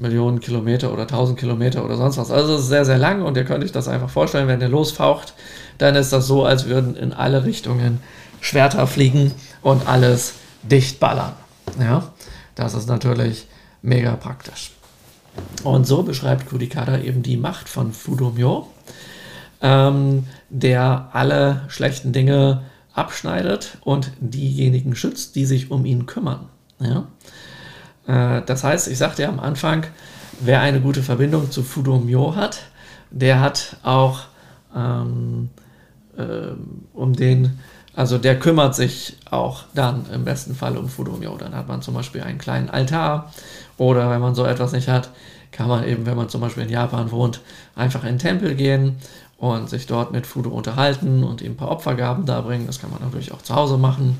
Millionen 0.00 0.40
Kilometer 0.40 0.92
oder 0.92 1.02
1000 1.02 1.38
Kilometer 1.38 1.84
oder 1.84 1.96
sonst 1.96 2.16
was. 2.16 2.30
Also 2.30 2.54
es 2.54 2.62
ist 2.62 2.68
sehr, 2.68 2.84
sehr 2.84 2.98
lang 2.98 3.22
und 3.22 3.36
ihr 3.36 3.44
könnt 3.44 3.62
euch 3.62 3.72
das 3.72 3.86
einfach 3.86 4.08
vorstellen, 4.08 4.48
wenn 4.48 4.58
der 4.58 4.70
losfaucht, 4.70 5.34
dann 5.78 5.94
ist 5.94 6.12
das 6.12 6.26
so, 6.26 6.44
als 6.44 6.66
würden 6.66 6.96
in 6.96 7.12
alle 7.12 7.44
Richtungen 7.44 8.00
Schwerter 8.40 8.86
fliegen 8.86 9.32
und 9.60 9.86
alles 9.86 10.34
dicht 10.62 11.00
ballern. 11.00 11.32
Ja, 11.78 12.12
das 12.54 12.74
ist 12.74 12.88
natürlich 12.88 13.46
mega 13.82 14.16
praktisch. 14.16 14.72
Und 15.64 15.86
so 15.86 16.02
beschreibt 16.02 16.48
Kudikada 16.48 16.98
eben 16.98 17.22
die 17.22 17.36
Macht 17.36 17.68
von 17.68 17.92
Fudomyo, 17.92 18.68
ähm, 19.60 20.24
der 20.48 21.10
alle 21.12 21.62
schlechten 21.68 22.12
Dinge 22.12 22.62
abschneidet 22.94 23.78
und 23.82 24.12
diejenigen 24.18 24.96
schützt, 24.96 25.36
die 25.36 25.44
sich 25.44 25.70
um 25.70 25.84
ihn 25.84 26.06
kümmern. 26.06 26.48
Ja? 26.80 27.06
Äh, 28.10 28.42
das 28.46 28.64
heißt, 28.64 28.88
ich 28.88 28.98
sagte 28.98 29.22
ja 29.22 29.28
am 29.28 29.40
Anfang, 29.40 29.84
wer 30.40 30.60
eine 30.60 30.80
gute 30.80 31.02
Verbindung 31.02 31.50
zu 31.50 31.62
Fudomyo 31.62 32.34
hat, 32.34 32.62
der 33.10 33.40
hat 33.40 33.76
auch 33.82 34.20
ähm, 34.74 35.50
äh, 36.16 36.22
um 36.92 37.14
den, 37.14 37.58
also 37.94 38.18
der 38.18 38.38
kümmert 38.38 38.74
sich 38.74 39.16
auch 39.30 39.64
dann 39.74 40.06
im 40.12 40.24
besten 40.24 40.54
Fall 40.54 40.76
um 40.76 40.88
Fudomyo. 40.88 41.36
Dann 41.36 41.54
hat 41.54 41.68
man 41.68 41.82
zum 41.82 41.94
Beispiel 41.94 42.22
einen 42.22 42.38
kleinen 42.38 42.70
Altar 42.70 43.32
oder 43.76 44.10
wenn 44.10 44.20
man 44.20 44.34
so 44.34 44.44
etwas 44.44 44.72
nicht 44.72 44.88
hat, 44.88 45.10
kann 45.52 45.68
man 45.68 45.84
eben, 45.84 46.06
wenn 46.06 46.16
man 46.16 46.28
zum 46.28 46.40
Beispiel 46.40 46.62
in 46.62 46.68
Japan 46.68 47.10
wohnt, 47.10 47.40
einfach 47.74 48.02
in 48.04 48.10
den 48.10 48.18
Tempel 48.18 48.54
gehen 48.54 48.96
und 49.38 49.68
sich 49.68 49.86
dort 49.86 50.12
mit 50.12 50.26
Fudo 50.26 50.50
unterhalten 50.50 51.24
und 51.24 51.42
ihm 51.42 51.52
ein 51.52 51.56
paar 51.56 51.70
Opfergaben 51.70 52.24
darbringen. 52.24 52.66
Das 52.66 52.80
kann 52.80 52.90
man 52.90 53.02
natürlich 53.02 53.32
auch 53.32 53.42
zu 53.42 53.54
Hause 53.54 53.78
machen. 53.78 54.18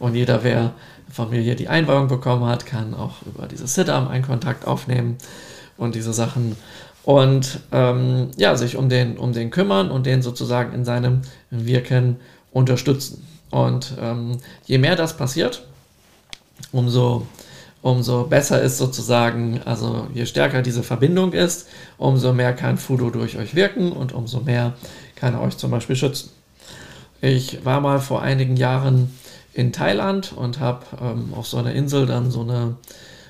Und 0.00 0.16
jeder, 0.16 0.42
wer 0.42 0.72
Familie 1.10 1.54
die 1.54 1.68
Einweihung 1.68 2.08
bekommen 2.08 2.44
hat, 2.46 2.66
kann 2.66 2.94
auch 2.94 3.22
über 3.26 3.46
dieses 3.46 3.74
Sit-Arm 3.74 4.08
einen 4.08 4.24
Kontakt 4.24 4.66
aufnehmen 4.66 5.16
und 5.76 5.94
diese 5.94 6.12
Sachen 6.12 6.56
und 7.04 7.60
ähm, 7.70 8.30
ja, 8.36 8.56
sich 8.56 8.76
um 8.76 8.88
den, 8.88 9.18
um 9.18 9.32
den 9.32 9.50
kümmern 9.50 9.90
und 9.90 10.06
den 10.06 10.22
sozusagen 10.22 10.72
in 10.72 10.84
seinem 10.84 11.20
Wirken 11.50 12.16
unterstützen. 12.50 13.26
Und 13.50 13.94
ähm, 14.00 14.38
je 14.64 14.78
mehr 14.78 14.96
das 14.96 15.16
passiert, 15.16 15.64
umso, 16.72 17.26
umso 17.82 18.24
besser 18.24 18.62
ist 18.62 18.78
sozusagen, 18.78 19.60
also 19.64 20.06
je 20.14 20.24
stärker 20.24 20.62
diese 20.62 20.82
Verbindung 20.82 21.34
ist, 21.34 21.68
umso 21.98 22.32
mehr 22.32 22.54
kann 22.54 22.78
Fudo 22.78 23.10
durch 23.10 23.36
euch 23.36 23.54
wirken 23.54 23.92
und 23.92 24.12
umso 24.12 24.40
mehr 24.40 24.72
kann 25.14 25.34
er 25.34 25.42
euch 25.42 25.58
zum 25.58 25.70
Beispiel 25.70 25.96
schützen. 25.96 26.30
Ich 27.20 27.64
war 27.64 27.80
mal 27.80 28.00
vor 28.00 28.22
einigen 28.22 28.56
Jahren 28.56 29.10
in 29.54 29.72
Thailand 29.72 30.32
und 30.32 30.60
habe 30.60 30.84
ähm, 31.00 31.32
auf 31.34 31.46
so 31.46 31.56
einer 31.58 31.72
Insel 31.72 32.06
dann 32.06 32.30
so 32.30 32.42
eine, 32.42 32.76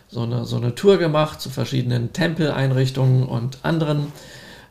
so 0.08 0.22
eine, 0.22 0.44
so 0.46 0.56
eine 0.56 0.74
Tour 0.74 0.98
gemacht 0.98 1.40
zu 1.40 1.50
verschiedenen 1.50 2.12
Tempeleinrichtungen 2.12 3.26
und 3.26 3.58
anderen 3.62 4.12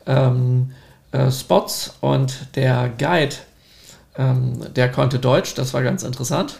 ähm, 0.07 0.71
äh, 1.11 1.31
Spots. 1.31 1.95
Und 2.01 2.55
der 2.55 2.91
Guide, 2.97 3.35
ähm, 4.17 4.73
der 4.75 4.91
konnte 4.91 5.19
Deutsch, 5.19 5.53
das 5.53 5.73
war 5.73 5.83
ganz 5.83 6.03
interessant. 6.03 6.59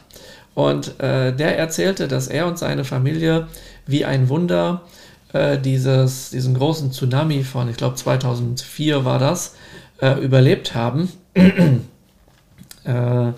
Und 0.54 1.00
äh, 1.00 1.36
der 1.36 1.58
erzählte, 1.58 2.08
dass 2.08 2.28
er 2.28 2.46
und 2.46 2.60
seine 2.60 2.84
Familie 2.84 3.48
wie 3.88 4.06
ein 4.06 4.30
Wunder 4.30 4.84
äh, 5.34 5.58
dieses, 5.58 6.30
diesen 6.30 6.54
großen 6.54 6.92
Tsunami 6.92 7.44
von, 7.44 7.68
ich 7.68 7.78
glaube 7.78 7.96
2004 7.96 9.04
war 9.04 9.18
das, 9.18 9.56
äh, 10.00 10.20
überlebt 10.20 10.76
haben, 10.76 11.12
äh, 11.34 13.32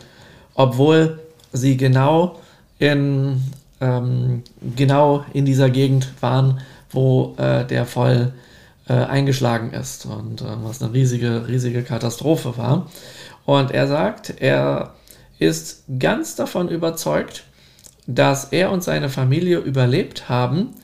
obwohl 0.55 1.19
sie 1.55 1.77
genau 1.77 2.39
in, 2.79 3.41
ähm, 3.81 4.43
genau 4.75 5.25
in 5.33 5.45
dieser 5.45 5.69
Gegend 5.69 6.09
waren, 6.21 6.59
wo 6.91 7.35
äh, 7.37 7.65
der 7.65 7.85
voll 7.85 8.33
äh, 8.87 8.93
eingeschlagen 8.93 9.73
ist 9.73 10.05
und 10.05 10.41
äh, 10.41 10.45
was 10.63 10.81
eine 10.81 10.93
riesige, 10.93 11.47
riesige 11.47 11.83
Katastrophe 11.83 12.57
war. 12.57 12.89
Und 13.45 13.71
er 13.71 13.87
sagt, 13.87 14.41
er 14.41 14.93
ist 15.39 15.83
ganz 15.99 16.35
davon 16.35 16.69
überzeugt, 16.69 17.43
dass 18.07 18.45
er 18.45 18.71
und 18.71 18.83
seine 18.83 19.09
Familie 19.09 19.59
überlebt 19.59 20.29
haben 20.29 20.75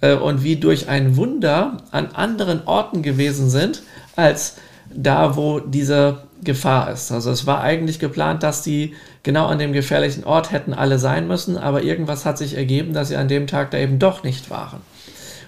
äh, 0.00 0.14
und 0.14 0.42
wie 0.44 0.56
durch 0.56 0.88
ein 0.88 1.16
Wunder 1.16 1.78
an 1.90 2.08
anderen 2.08 2.66
Orten 2.66 3.02
gewesen 3.02 3.50
sind, 3.50 3.82
als 4.16 4.56
da, 4.94 5.36
wo 5.36 5.60
diese 5.60 6.22
Gefahr 6.42 6.90
ist. 6.90 7.10
Also 7.10 7.30
es 7.30 7.46
war 7.46 7.60
eigentlich 7.60 7.98
geplant, 7.98 8.42
dass 8.42 8.62
die 8.62 8.94
genau 9.22 9.46
an 9.46 9.58
dem 9.58 9.72
gefährlichen 9.72 10.24
Ort 10.24 10.52
hätten 10.52 10.72
alle 10.72 10.98
sein 10.98 11.26
müssen, 11.26 11.58
aber 11.58 11.82
irgendwas 11.82 12.24
hat 12.24 12.38
sich 12.38 12.56
ergeben, 12.56 12.92
dass 12.92 13.08
sie 13.08 13.16
an 13.16 13.28
dem 13.28 13.46
Tag 13.46 13.70
da 13.70 13.78
eben 13.78 13.98
doch 13.98 14.22
nicht 14.22 14.50
waren. 14.50 14.80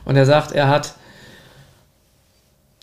Und 0.05 0.17
er 0.17 0.27
sagt, 0.27 0.53
er 0.53 0.69
hat 0.69 0.95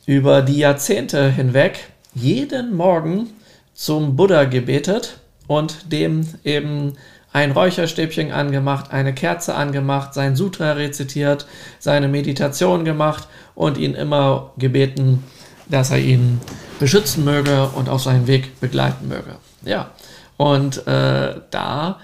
über 0.05 0.41
die 0.41 0.57
Jahrzehnte 0.57 1.29
hinweg 1.29 1.89
jeden 2.13 2.75
Morgen 2.75 3.29
zum 3.73 4.15
Buddha 4.15 4.45
gebetet 4.45 5.19
und 5.47 5.91
dem 5.91 6.25
eben 6.43 6.93
ein 7.33 7.51
Räucherstäbchen 7.51 8.31
angemacht, 8.31 8.91
eine 8.91 9.13
Kerze 9.13 9.53
angemacht, 9.53 10.13
sein 10.13 10.35
Sutra 10.35 10.71
rezitiert, 10.71 11.45
seine 11.77 12.07
Meditation 12.07 12.85
gemacht 12.85 13.27
und 13.53 13.77
ihn 13.77 13.93
immer 13.93 14.53
gebeten, 14.57 15.23
dass 15.69 15.91
er 15.91 15.99
ihn 15.99 16.39
beschützen 16.79 17.23
möge 17.23 17.69
und 17.75 17.89
auf 17.89 18.03
seinen 18.03 18.27
Weg 18.27 18.59
begleiten 18.59 19.07
möge. 19.07 19.35
Ja, 19.63 19.91
und 20.37 20.85
äh, 20.87 21.35
da, 21.49 21.99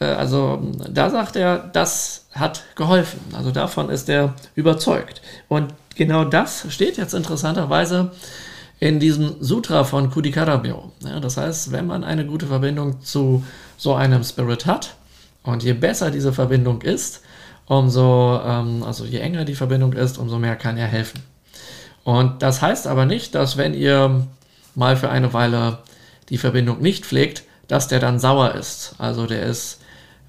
äh, 0.00 0.04
also 0.04 0.62
da 0.90 1.10
sagt 1.10 1.36
er, 1.36 1.58
das 1.58 2.26
hat 2.32 2.64
geholfen. 2.74 3.20
Also 3.32 3.50
davon 3.50 3.88
ist 3.88 4.08
er 4.08 4.34
überzeugt. 4.54 5.22
Und 5.48 5.72
genau 5.94 6.24
das 6.24 6.66
steht 6.68 6.96
jetzt 6.96 7.14
interessanterweise 7.14 8.10
in 8.78 9.00
diesem 9.00 9.36
Sutra 9.40 9.84
von 9.84 10.10
Kudikarabyo. 10.10 10.92
Ja, 11.00 11.20
das 11.20 11.36
heißt, 11.36 11.72
wenn 11.72 11.86
man 11.86 12.04
eine 12.04 12.26
gute 12.26 12.46
Verbindung 12.46 13.00
zu 13.00 13.44
so 13.76 13.94
einem 13.94 14.22
Spirit 14.22 14.66
hat 14.66 14.96
und 15.42 15.62
je 15.62 15.72
besser 15.72 16.10
diese 16.10 16.32
Verbindung 16.32 16.82
ist, 16.82 17.22
umso, 17.66 18.40
ähm, 18.44 18.82
also 18.82 19.04
je 19.04 19.18
enger 19.18 19.44
die 19.44 19.54
Verbindung 19.54 19.92
ist, 19.94 20.18
umso 20.18 20.38
mehr 20.38 20.56
kann 20.56 20.76
er 20.76 20.86
helfen. 20.86 21.22
Und 22.06 22.40
das 22.40 22.62
heißt 22.62 22.86
aber 22.86 23.04
nicht, 23.04 23.34
dass 23.34 23.56
wenn 23.56 23.74
ihr 23.74 24.28
mal 24.76 24.96
für 24.96 25.10
eine 25.10 25.32
Weile 25.32 25.78
die 26.28 26.38
Verbindung 26.38 26.80
nicht 26.80 27.04
pflegt, 27.04 27.42
dass 27.66 27.88
der 27.88 27.98
dann 27.98 28.20
sauer 28.20 28.54
ist. 28.54 28.94
Also 28.98 29.26
der 29.26 29.42
ist 29.42 29.80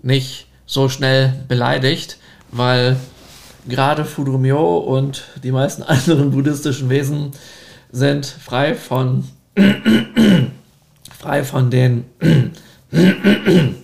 nicht 0.02 0.48
so 0.66 0.90
schnell 0.90 1.46
beleidigt, 1.48 2.18
weil 2.52 2.98
gerade 3.68 4.06
Fudrumyo 4.06 4.78
und 4.78 5.26
die 5.44 5.52
meisten 5.52 5.84
anderen 5.88 6.32
buddhistischen 6.32 6.90
Wesen 6.90 7.34
sind 7.92 8.26
frei 8.26 8.74
von 8.74 9.26
frei 11.20 11.44
von 11.44 11.70
den 11.70 12.06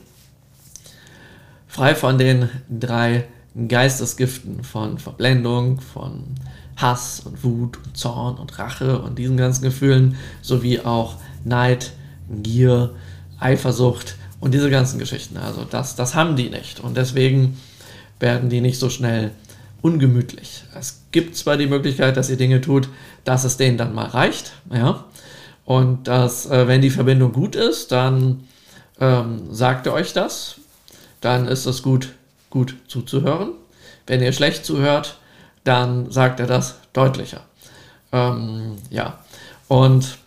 frei 1.68 1.94
von 1.94 2.18
den 2.18 2.50
drei 2.72 3.26
Geistesgiften 3.68 4.64
von 4.64 4.98
Verblendung, 4.98 5.80
von 5.80 6.24
Hass 6.78 7.22
und 7.26 7.44
Wut 7.44 7.78
und 7.86 7.98
Zorn 7.98 8.38
und 8.38 8.58
Rache 8.60 9.00
und 9.00 9.18
diesen 9.18 9.38
ganzen 9.38 9.64
Gefühlen, 9.64 10.18
sowie 10.42 10.80
auch 10.80 11.16
Neid, 11.44 11.94
Gier, 12.30 12.92
Eifersucht 13.40 14.16
und 14.40 14.54
diese 14.54 14.70
ganzen 14.70 15.00
Geschichten. 15.00 15.38
Also 15.38 15.66
das, 15.70 15.96
das 15.96 16.16
haben 16.16 16.36
die 16.36 16.50
nicht 16.50 16.80
und 16.80 16.98
deswegen 16.98 17.58
werden 18.20 18.50
die 18.50 18.62
nicht 18.62 18.80
so 18.80 18.90
schnell 18.90 19.32
ungemütlich. 19.82 20.64
Es 20.80 21.02
gibt 21.12 21.36
zwar 21.36 21.58
die 21.58 21.68
Möglichkeit, 21.68 22.18
dass 22.18 22.30
ihr 22.30 22.38
Dinge 22.38 22.62
tut, 22.62 22.90
dass 23.26 23.44
es 23.44 23.58
denen 23.58 23.78
dann 23.78 23.94
mal 23.94 24.08
reicht, 24.08 24.54
ja, 24.74 25.04
und 25.66 26.08
dass, 26.08 26.46
äh, 26.46 26.68
wenn 26.68 26.82
die 26.82 26.90
Verbindung 26.90 27.32
gut 27.32 27.56
ist, 27.56 27.92
dann 27.92 28.48
ähm, 29.00 29.44
sagt 29.52 29.88
er 29.88 29.94
euch 29.94 30.14
das, 30.14 30.56
dann 31.22 31.48
ist 31.48 31.66
es 31.66 31.84
gut, 31.84 32.14
gut 32.50 32.76
zuzuhören. 32.88 33.52
Wenn 34.08 34.22
ihr 34.22 34.34
schlecht 34.34 34.66
zuhört, 34.66 35.18
dann 35.64 36.12
sagt 36.12 36.40
er 36.40 36.48
das 36.48 36.76
deutlicher. 36.94 37.42
Ähm, 38.12 38.78
ja, 38.90 39.20
und 39.68 40.18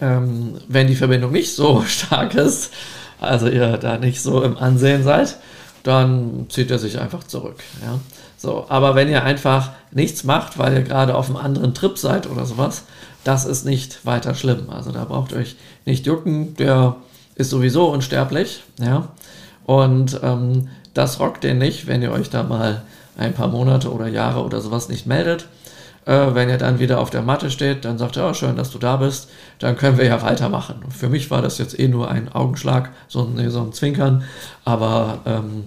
ähm, 0.00 0.58
wenn 0.68 0.86
die 0.86 0.96
Verbindung 0.96 1.32
nicht 1.32 1.54
so 1.54 1.82
stark 1.86 2.34
ist, 2.34 2.72
also 3.20 3.48
ihr 3.48 3.78
da 3.78 3.98
nicht 3.98 4.20
so 4.20 4.42
im 4.42 4.56
Ansehen 4.56 5.04
seid, 5.04 5.36
dann 5.82 6.46
zieht 6.48 6.70
er 6.70 6.78
sich 6.78 6.98
einfach 6.98 7.24
zurück. 7.24 7.62
Ja? 7.82 7.98
So, 8.36 8.66
aber 8.68 8.94
wenn 8.94 9.08
ihr 9.08 9.22
einfach 9.24 9.70
nichts 9.90 10.24
macht, 10.24 10.58
weil 10.58 10.74
ihr 10.74 10.82
gerade 10.82 11.14
auf 11.14 11.28
einem 11.28 11.36
anderen 11.36 11.74
Trip 11.74 11.96
seid 11.98 12.28
oder 12.28 12.44
sowas, 12.44 12.84
das 13.24 13.44
ist 13.44 13.64
nicht 13.64 14.04
weiter 14.04 14.34
schlimm. 14.34 14.70
Also 14.70 14.90
da 14.90 15.04
braucht 15.04 15.32
ihr 15.32 15.38
euch 15.38 15.56
nicht 15.84 16.06
jucken, 16.06 16.56
der 16.56 16.96
ist 17.36 17.50
sowieso 17.50 17.88
unsterblich, 17.88 18.62
ja. 18.78 19.08
Und 19.64 20.18
ähm, 20.22 20.68
das 20.92 21.20
rockt 21.20 21.44
den 21.44 21.58
nicht, 21.58 21.86
wenn 21.86 22.02
ihr 22.02 22.10
euch 22.10 22.30
da 22.30 22.42
mal 22.42 22.82
ein 23.16 23.34
paar 23.34 23.48
Monate 23.48 23.92
oder 23.92 24.06
Jahre 24.08 24.44
oder 24.44 24.60
sowas 24.60 24.88
nicht 24.88 25.06
meldet. 25.06 25.46
Äh, 26.04 26.34
wenn 26.34 26.48
ihr 26.48 26.58
dann 26.58 26.80
wieder 26.80 26.98
auf 26.98 27.10
der 27.10 27.22
Matte 27.22 27.50
steht, 27.50 27.84
dann 27.84 27.98
sagt 27.98 28.16
er, 28.16 28.28
oh, 28.28 28.34
schön, 28.34 28.56
dass 28.56 28.70
du 28.70 28.78
da 28.78 28.96
bist, 28.96 29.28
dann 29.60 29.76
können 29.76 29.98
wir 29.98 30.06
ja 30.06 30.20
weitermachen. 30.22 30.82
Für 30.90 31.08
mich 31.08 31.30
war 31.30 31.42
das 31.42 31.58
jetzt 31.58 31.78
eh 31.78 31.86
nur 31.86 32.10
ein 32.10 32.32
Augenschlag, 32.32 32.90
so 33.06 33.22
ein, 33.22 33.50
so 33.50 33.60
ein 33.60 33.72
Zwinkern, 33.72 34.24
aber 34.64 35.20
ähm, 35.26 35.64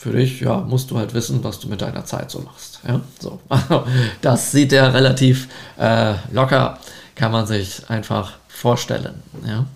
für 0.00 0.12
dich, 0.12 0.40
ja, 0.40 0.62
musst 0.62 0.90
du 0.90 0.96
halt 0.96 1.12
wissen, 1.12 1.44
was 1.44 1.60
du 1.60 1.68
mit 1.68 1.82
deiner 1.82 2.06
Zeit 2.06 2.30
so 2.30 2.40
machst. 2.40 2.80
Ja, 2.88 3.02
so. 3.18 3.38
das 4.22 4.50
sieht 4.50 4.72
er 4.72 4.94
relativ 4.94 5.48
äh, 5.78 6.14
locker, 6.32 6.78
kann 7.14 7.30
man 7.30 7.46
sich 7.46 7.82
einfach 7.90 8.32
vorstellen. 8.48 9.22
Ja. 9.46 9.66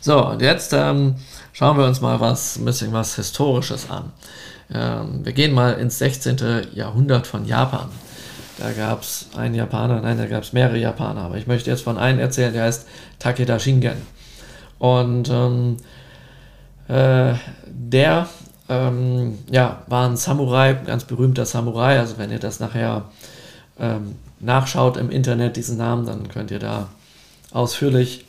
So, 0.00 0.28
und 0.28 0.40
jetzt 0.40 0.72
ähm, 0.72 1.16
schauen 1.52 1.76
wir 1.76 1.84
uns 1.84 2.00
mal 2.00 2.20
was, 2.20 2.56
ein 2.56 2.64
bisschen 2.64 2.90
was 2.94 3.16
Historisches 3.16 3.90
an. 3.90 4.12
Ähm, 4.72 5.24
wir 5.24 5.32
gehen 5.32 5.52
mal 5.52 5.74
ins 5.74 5.98
16. 5.98 6.68
Jahrhundert 6.74 7.26
von 7.26 7.44
Japan. 7.44 7.88
Da 8.58 8.72
gab 8.72 9.02
es 9.02 9.28
einen 9.36 9.54
Japaner, 9.54 10.00
nein, 10.00 10.16
da 10.16 10.26
gab 10.26 10.44
es 10.44 10.52
mehrere 10.52 10.78
Japaner, 10.78 11.22
aber 11.22 11.36
ich 11.36 11.46
möchte 11.46 11.70
jetzt 11.70 11.82
von 11.82 11.98
einem 11.98 12.20
erzählen, 12.20 12.52
der 12.52 12.64
heißt 12.64 12.86
Takeda 13.18 13.58
Shingen. 13.58 13.96
Und 14.78 15.28
ähm, 15.28 15.76
äh, 16.88 17.34
der 17.66 18.28
ähm, 18.68 19.38
ja, 19.50 19.82
war 19.86 20.08
ein 20.08 20.16
Samurai, 20.16 20.74
ganz 20.74 21.04
berühmter 21.04 21.46
Samurai. 21.46 21.98
Also 21.98 22.18
wenn 22.18 22.30
ihr 22.30 22.38
das 22.38 22.60
nachher 22.60 23.04
ähm, 23.78 24.16
nachschaut 24.40 24.96
im 24.96 25.10
Internet, 25.10 25.56
diesen 25.56 25.76
Namen, 25.76 26.06
dann 26.06 26.28
könnt 26.28 26.50
ihr 26.50 26.58
da 26.58 26.88
ausführlich 27.52 28.24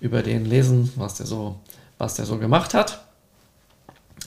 über 0.00 0.22
den 0.22 0.44
lesen, 0.46 0.92
was 0.96 1.14
der 1.14 1.26
so, 1.26 1.56
was 1.98 2.14
der 2.14 2.24
so 2.24 2.38
gemacht 2.38 2.74
hat. 2.74 3.02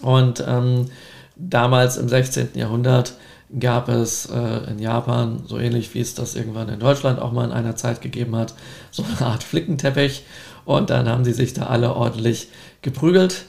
Und 0.02 0.44
ähm, 0.46 0.90
damals 1.36 1.98
im 1.98 2.10
16. 2.10 2.50
Jahrhundert 2.56 3.14
gab 3.60 3.88
es 3.90 4.28
äh, 4.28 4.72
in 4.72 4.80
Japan, 4.80 5.44
so 5.46 5.60
ähnlich 5.60 5.94
wie 5.94 6.00
es 6.00 6.16
das 6.16 6.36
irgendwann 6.36 6.70
in 6.70 6.80
Deutschland 6.80 7.20
auch 7.20 7.32
mal 7.32 7.46
in 7.46 7.52
einer 7.52 7.76
Zeit 7.76 8.02
gegeben 8.02 8.36
hat, 8.36 8.54
so 8.92 9.04
eine 9.04 9.28
Art 9.28 9.44
Flickenteppich. 9.44 10.24
Und 10.66 10.90
dann 10.90 11.10
haben 11.10 11.26
sie 11.26 11.34
sich 11.34 11.54
da 11.54 11.68
alle 11.68 11.96
ordentlich 11.96 12.48
geprügelt, 12.82 13.46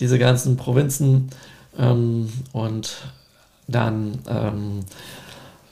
diese 0.00 0.18
ganzen 0.18 0.56
Provinzen. 0.56 1.30
Ähm, 1.78 2.28
und 2.52 2.98
dann, 3.66 4.18
ähm, 4.28 4.80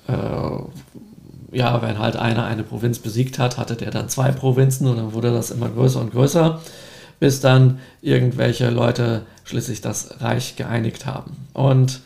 äh, 0.09 1.57
ja, 1.57 1.81
wenn 1.81 1.99
halt 1.99 2.17
einer 2.17 2.45
eine 2.45 2.65
Provinz 2.65 2.99
besiegt 2.99 3.39
hat, 3.39 3.57
hatte 3.57 3.77
der 3.77 3.91
dann 3.91 4.09
zwei 4.09 4.33
Provinzen 4.33 4.87
und 4.89 4.97
dann 4.97 5.13
wurde 5.13 5.33
das 5.33 5.51
immer 5.51 5.69
größer 5.69 6.01
und 6.01 6.13
größer, 6.13 6.61
bis 7.19 7.41
dann 7.41 7.79
irgendwelche 8.03 8.71
Leute 8.71 9.23
schließlich 9.45 9.81
das 9.81 10.21
Reich 10.21 10.57
geeinigt 10.57 11.07
haben. 11.07 11.37
Und 11.53 12.01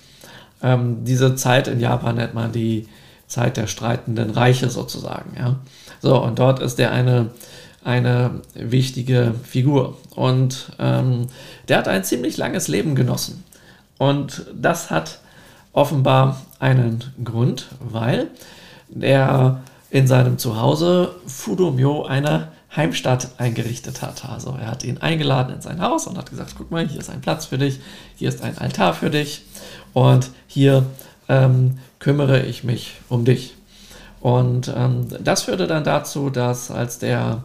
ähm, 0.63 1.05
diese 1.05 1.35
Zeit 1.35 1.69
in 1.69 1.81
Japan 1.81 2.17
nennt 2.17 2.35
man 2.35 2.53
die 2.53 2.89
Zeit 3.27 3.57
der 3.57 3.67
streitenden 3.67 4.31
Reiche 4.31 4.69
sozusagen. 4.71 5.37
Ja? 5.39 5.57
So, 6.03 6.23
und 6.23 6.39
dort 6.39 6.61
ist 6.61 6.79
der 6.79 6.93
eine, 6.93 7.31
eine 7.85 8.41
wichtige 8.55 9.35
Figur. 9.43 9.97
Und 10.15 10.73
ähm, 10.79 11.27
der 11.69 11.79
hat 11.79 11.89
ein 11.89 12.05
ziemlich 12.05 12.37
langes 12.37 12.69
Leben 12.69 12.95
genossen. 12.95 13.45
und 13.99 14.47
das 14.55 14.91
hat 14.91 15.21
offenbar 15.73 16.43
einen 16.59 17.05
Grund, 17.23 17.69
weil 17.79 18.29
er 19.01 19.63
in 19.91 20.07
seinem 20.07 20.39
Zuhause 20.39 21.15
Fudomyo 21.27 22.05
eine 22.05 22.49
Heimstatt 22.75 23.29
eingerichtet 23.39 24.03
hat. 24.03 24.25
Also 24.29 24.57
er 24.61 24.69
hat 24.69 24.85
ihn 24.85 24.99
eingeladen 24.99 25.55
in 25.55 25.61
sein 25.61 25.81
Haus 25.81 26.07
und 26.07 26.17
hat 26.17 26.31
gesagt, 26.31 26.55
guck 26.57 26.71
mal, 26.71 26.87
hier 26.87 27.01
ist 27.01 27.11
ein 27.11 27.21
Platz 27.21 27.47
für 27.47 27.59
dich, 27.59 27.81
hier 28.17 28.29
ist 28.29 28.43
ein 28.43 28.59
Altar 28.59 28.95
für 28.95 29.11
dich 29.11 29.43
und 29.93 30.31
hier 30.47 30.87
ähm, 31.29 31.79
kümmere 31.99 32.43
ich 32.43 32.63
mich 32.65 32.95
um 33.09 33.25
dich. 33.25 33.55
Und 34.21 34.73
ähm, 34.75 35.09
das 35.23 35.43
führte 35.43 35.67
dann 35.67 35.83
dazu, 35.83 36.31
dass 36.31 36.71
als 36.71 36.99
der 36.99 37.43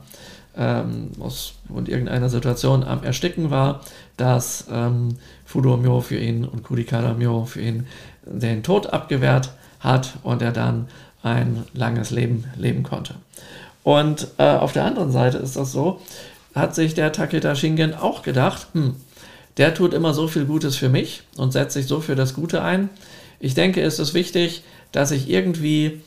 ähm, 0.57 1.11
aus 1.19 1.53
und 1.69 1.89
irgendeiner 1.89 2.29
Situation 2.29 2.83
am 2.83 3.03
Ersticken 3.03 3.49
war, 3.49 3.81
dass 4.17 4.65
ähm, 4.71 5.17
Fudomyo 5.45 6.01
für 6.01 6.17
ihn 6.17 6.45
und 6.45 6.63
Kurikaramyo 6.63 7.45
für 7.45 7.61
ihn 7.61 7.87
den 8.25 8.63
Tod 8.63 8.87
abgewehrt 8.87 9.51
hat 9.79 10.13
und 10.23 10.41
er 10.41 10.51
dann 10.51 10.87
ein 11.23 11.63
langes 11.73 12.11
Leben 12.11 12.45
leben 12.55 12.83
konnte. 12.83 13.15
Und 13.85 14.29
äh, 14.39 14.43
auf 14.43 14.73
der 14.73 14.83
anderen 14.83 15.11
Seite 15.11 15.37
ist 15.37 15.55
das 15.55 15.71
so, 15.71 16.01
hat 16.55 16.73
sich 16.73 16.95
der 16.95 17.11
Takeda 17.11 17.53
Shingen 17.53 17.93
auch 17.93 18.23
gedacht, 18.23 18.65
hm, 18.73 18.95
der 19.57 19.75
tut 19.75 19.93
immer 19.93 20.11
so 20.15 20.27
viel 20.27 20.45
Gutes 20.45 20.75
für 20.75 20.89
mich 20.89 21.21
und 21.37 21.53
setzt 21.53 21.75
sich 21.75 21.85
so 21.85 22.01
für 22.01 22.15
das 22.15 22.33
Gute 22.33 22.63
ein. 22.63 22.89
Ich 23.39 23.53
denke, 23.53 23.83
es 23.83 23.99
ist 23.99 24.15
wichtig, 24.15 24.63
dass 24.91 25.11
ich 25.11 25.29
irgendwie 25.29 26.01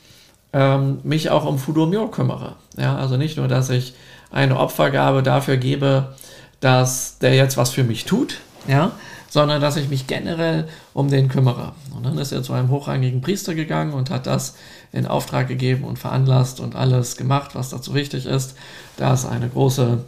ähm, 0.52 0.98
mich 1.04 1.30
auch 1.30 1.46
um 1.46 1.60
Fudomyo 1.60 2.08
kümmere. 2.08 2.56
Ja, 2.76 2.96
also 2.96 3.16
nicht 3.16 3.36
nur, 3.36 3.46
dass 3.46 3.70
ich 3.70 3.94
eine 4.32 4.58
Opfergabe 4.58 5.22
dafür 5.22 5.56
gebe, 5.56 6.16
dass 6.58 7.18
der 7.20 7.36
jetzt 7.36 7.56
was 7.56 7.70
für 7.70 7.84
mich 7.84 8.06
tut, 8.06 8.38
ja, 8.66 8.90
sondern 9.28 9.60
dass 9.60 9.76
ich 9.76 9.88
mich 9.88 10.06
generell 10.06 10.68
um 10.94 11.10
den 11.10 11.28
kümmere. 11.28 11.72
Und 11.94 12.04
dann 12.06 12.18
ist 12.18 12.32
er 12.32 12.42
zu 12.42 12.52
einem 12.52 12.70
hochrangigen 12.70 13.20
Priester 13.20 13.54
gegangen 13.54 13.92
und 13.92 14.10
hat 14.10 14.26
das 14.26 14.56
in 14.92 15.06
Auftrag 15.06 15.48
gegeben 15.48 15.84
und 15.84 15.98
veranlasst 15.98 16.60
und 16.60 16.74
alles 16.74 17.16
gemacht, 17.16 17.54
was 17.54 17.70
dazu 17.70 17.94
wichtig 17.94 18.26
ist, 18.26 18.56
dass 18.96 19.26
eine 19.26 19.48
große 19.48 20.04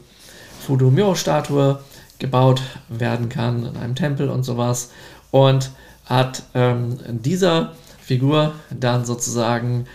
Fudumyo-Statue 0.66 1.78
gebaut 2.18 2.62
werden 2.88 3.28
kann 3.28 3.66
in 3.66 3.76
einem 3.76 3.94
Tempel 3.94 4.28
und 4.30 4.42
sowas. 4.42 4.90
Und 5.30 5.70
hat 6.06 6.42
ähm, 6.54 6.98
dieser 7.08 7.72
Figur 8.00 8.54
dann 8.70 9.04
sozusagen 9.04 9.86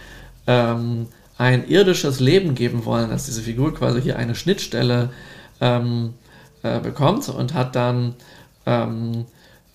ähm, 0.47 1.07
ein 1.37 1.67
irdisches 1.67 2.21
Leben 2.21 2.55
geben 2.55 2.85
wollen, 2.85 3.09
dass 3.09 3.25
diese 3.25 3.41
Figur 3.41 3.73
quasi 3.73 4.01
hier 4.01 4.17
eine 4.17 4.35
Schnittstelle 4.35 5.09
ähm, 5.59 6.13
äh, 6.63 6.79
bekommt 6.79 7.27
und 7.27 7.53
hat 7.53 7.75
dann 7.75 8.15
ähm, 8.65 9.25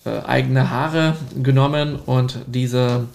äh, 0.05 0.19
eigene 0.21 0.69
Haare 0.69 1.15
genommen 1.41 1.95
und 1.97 2.39
diese 2.47 3.07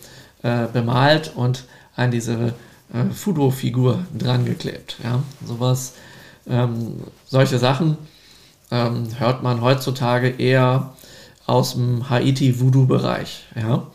äh, 0.42 0.66
bemalt 0.72 1.32
und 1.34 1.64
an 1.96 2.10
diese 2.10 2.54
äh, 2.92 3.10
Fudo-Figur 3.12 4.04
dran 4.16 4.44
geklebt. 4.44 4.96
Ja? 5.02 5.22
Sowas, 5.44 5.94
ähm, 6.48 7.00
solche 7.26 7.58
Sachen 7.58 7.98
ähm, 8.70 9.08
hört 9.18 9.42
man 9.42 9.60
heutzutage 9.60 10.28
eher 10.28 10.94
aus 11.46 11.74
dem 11.74 12.08
Haiti-Voodoo-Bereich. 12.08 13.44
Ja? 13.56 13.86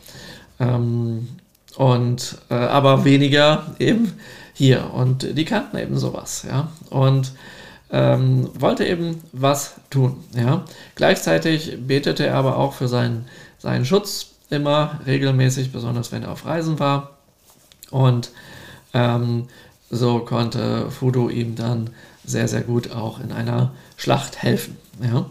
Ähm, 0.60 1.30
und 1.78 2.38
äh, 2.50 2.56
aber 2.56 3.06
weniger 3.06 3.76
eben 3.80 4.12
hier. 4.54 4.94
Und 4.94 5.38
die 5.38 5.46
kannten 5.46 5.78
eben 5.78 5.98
sowas. 5.98 6.46
Ja? 6.48 6.70
Und 6.90 7.34
ähm, 7.92 8.50
wollte 8.58 8.86
eben 8.86 9.22
was 9.34 9.76
tun. 9.90 10.24
Ja? 10.36 10.64
Gleichzeitig 10.96 11.78
betete 11.86 12.26
er 12.26 12.36
aber 12.36 12.58
auch 12.58 12.74
für 12.74 12.88
seinen, 12.88 13.26
seinen 13.58 13.86
Schutz 13.86 14.32
immer 14.50 15.00
regelmäßig, 15.06 15.72
besonders 15.72 16.12
wenn 16.12 16.24
er 16.24 16.32
auf 16.32 16.46
Reisen 16.46 16.80
war. 16.80 17.18
Und 17.90 18.32
ähm, 18.94 19.48
so 19.90 20.20
konnte 20.20 20.90
Fudo 20.90 21.30
ihm 21.30 21.56
dann 21.56 21.90
sehr, 22.24 22.48
sehr 22.48 22.62
gut 22.62 22.92
auch 22.92 23.20
in 23.20 23.32
einer 23.32 23.72
Schlacht 23.98 24.42
helfen. 24.42 24.78
Ja? 25.02 25.26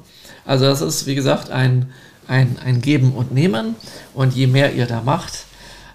Also 0.44 0.66
das 0.66 0.82
ist, 0.82 1.06
wie 1.06 1.14
gesagt, 1.14 1.50
ein, 1.50 1.90
ein, 2.28 2.58
ein 2.64 2.80
Geben 2.80 3.12
und 3.12 3.32
Nehmen. 3.32 3.74
Und 4.14 4.34
je 4.34 4.46
mehr 4.46 4.74
ihr 4.74 4.86
da 4.86 5.00
macht, 5.00 5.44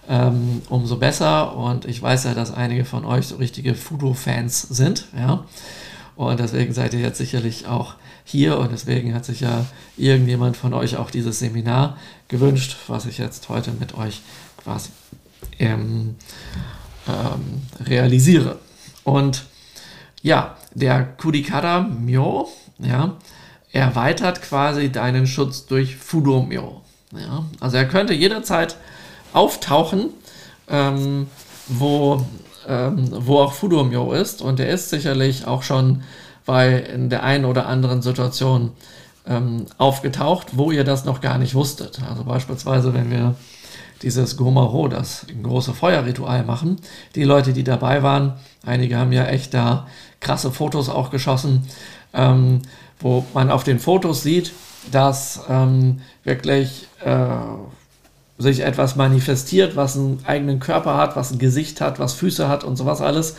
ähm, 0.10 0.62
umso 0.70 0.98
besser. 0.98 1.56
Und 1.56 1.86
ich 1.86 2.02
weiß 2.02 2.24
ja, 2.24 2.34
dass 2.34 2.54
einige 2.54 2.86
von 2.86 3.06
euch 3.06 3.28
so 3.28 3.36
richtige 3.36 3.76
Fudo-Fans 3.76 4.64
sind. 4.64 5.06
Ja? 5.16 5.44
Und 6.16 6.40
deswegen 6.40 6.74
seid 6.74 6.94
ihr 6.94 7.02
jetzt 7.02 7.18
sicherlich 7.18 7.68
auch 7.68 7.96
hier 8.24 8.58
und 8.58 8.72
deswegen 8.72 9.14
hat 9.14 9.26
sich 9.26 9.42
ja 9.42 9.66
irgendjemand 9.98 10.58
von 10.58 10.74
euch 10.74 10.98
auch 10.98 11.12
dieses 11.12 11.40
Seminar 11.40 11.98
gewünscht, 12.28 12.78
was 12.88 13.06
ich 13.06 13.18
jetzt 13.18 13.50
heute 13.50 13.72
mit 13.72 13.96
euch 13.96 14.22
quasi 14.64 14.90
ähm, 15.60 16.16
ähm, 17.08 17.62
realisiere. 17.86 18.60
Und 19.04 19.46
ja, 20.22 20.58
der 20.74 21.04
Kudikara 21.04 21.82
Myo, 21.82 22.50
ja, 22.80 23.18
erweitert 23.72 24.42
quasi 24.42 24.92
deinen 24.92 25.28
Schutz 25.28 25.66
durch 25.66 25.98
Fudo 25.98 26.42
Myo. 26.42 26.82
Ja, 27.12 27.46
also 27.60 27.78
er 27.78 27.88
könnte 27.88 28.14
jederzeit 28.14 28.78
auftauchen, 29.34 30.10
ähm, 30.70 31.28
wo 31.68 32.26
ähm, 32.68 33.08
wo 33.12 33.40
auch 33.40 33.54
Fudomyo 33.54 34.12
ist. 34.14 34.42
Und 34.42 34.60
er 34.60 34.70
ist 34.70 34.90
sicherlich 34.90 35.48
auch 35.48 35.64
schon 35.64 36.04
bei 36.46 36.78
in 36.78 37.10
der 37.10 37.24
einen 37.24 37.46
oder 37.46 37.68
anderen 37.68 38.02
Situation 38.02 38.72
ähm, 39.28 39.66
aufgetaucht, 39.78 40.50
wo 40.54 40.72
ihr 40.72 40.84
das 40.84 41.06
noch 41.06 41.22
gar 41.22 41.38
nicht 41.38 41.56
wusstet. 41.56 42.00
Also 42.08 42.24
beispielsweise, 42.24 42.94
wenn 42.94 43.10
wir 43.10 43.36
dieses 44.02 44.38
Gomaho, 44.38 44.88
das 44.88 45.26
große 45.42 45.74
Feuerritual 45.74 46.44
machen. 46.44 46.78
Die 47.16 47.24
Leute, 47.24 47.54
die 47.54 47.64
dabei 47.64 48.04
waren, 48.04 48.34
einige 48.66 48.98
haben 48.98 49.12
ja 49.12 49.26
echt 49.26 49.54
da 49.54 49.88
krasse 50.20 50.52
Fotos 50.52 50.90
auch 50.90 51.10
geschossen, 51.10 51.68
ähm, 52.14 52.62
wo 53.00 53.26
man 53.34 53.52
auf 53.52 53.64
den 53.64 53.80
Fotos 53.80 54.22
sieht, 54.22 54.54
dass 54.92 55.42
ähm, 55.50 56.02
wirklich 56.24 56.88
äh, 57.04 57.28
sich 58.38 58.62
etwas 58.62 58.96
manifestiert, 58.96 59.76
was 59.76 59.96
einen 59.96 60.20
eigenen 60.26 60.60
Körper 60.60 60.98
hat, 60.98 61.16
was 61.16 61.32
ein 61.32 61.40
Gesicht 61.40 61.82
hat, 61.82 62.00
was 62.00 62.14
Füße 62.14 62.48
hat 62.50 62.64
und 62.64 62.76
sowas 62.76 63.02
alles, 63.02 63.36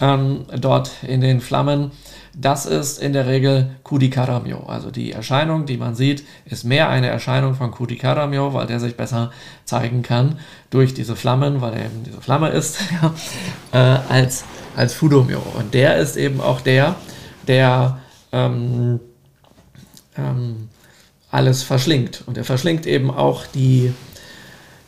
ähm, 0.00 0.46
dort 0.58 0.90
in 1.02 1.20
den 1.20 1.40
Flammen. 1.40 1.92
Das 2.34 2.64
ist 2.64 3.00
in 3.00 3.12
der 3.12 3.26
Regel 3.26 3.70
Kudikaramyo. 3.82 4.64
Also 4.64 4.90
die 4.90 5.12
Erscheinung, 5.12 5.66
die 5.66 5.76
man 5.76 5.94
sieht, 5.94 6.24
ist 6.46 6.64
mehr 6.64 6.88
eine 6.88 7.08
Erscheinung 7.08 7.54
von 7.54 7.70
Kudikaramyo, 7.70 8.54
weil 8.54 8.66
der 8.66 8.80
sich 8.80 8.96
besser 8.96 9.30
zeigen 9.64 10.02
kann 10.02 10.38
durch 10.70 10.94
diese 10.94 11.14
Flammen, 11.14 11.60
weil 11.60 11.74
er 11.74 11.84
eben 11.84 12.04
diese 12.04 12.22
Flamme 12.22 12.48
ist, 12.48 12.78
äh, 13.72 13.76
als, 13.76 14.44
als 14.76 14.94
Fudomyo. 14.94 15.42
Und 15.58 15.74
der 15.74 15.98
ist 15.98 16.16
eben 16.16 16.40
auch 16.40 16.62
der, 16.62 16.96
der 17.46 17.98
ähm, 18.32 18.98
ähm, 20.16 20.68
alles 21.30 21.62
verschlingt. 21.62 22.24
Und 22.26 22.38
er 22.38 22.44
verschlingt 22.44 22.86
eben 22.86 23.10
auch 23.10 23.46
die, 23.46 23.92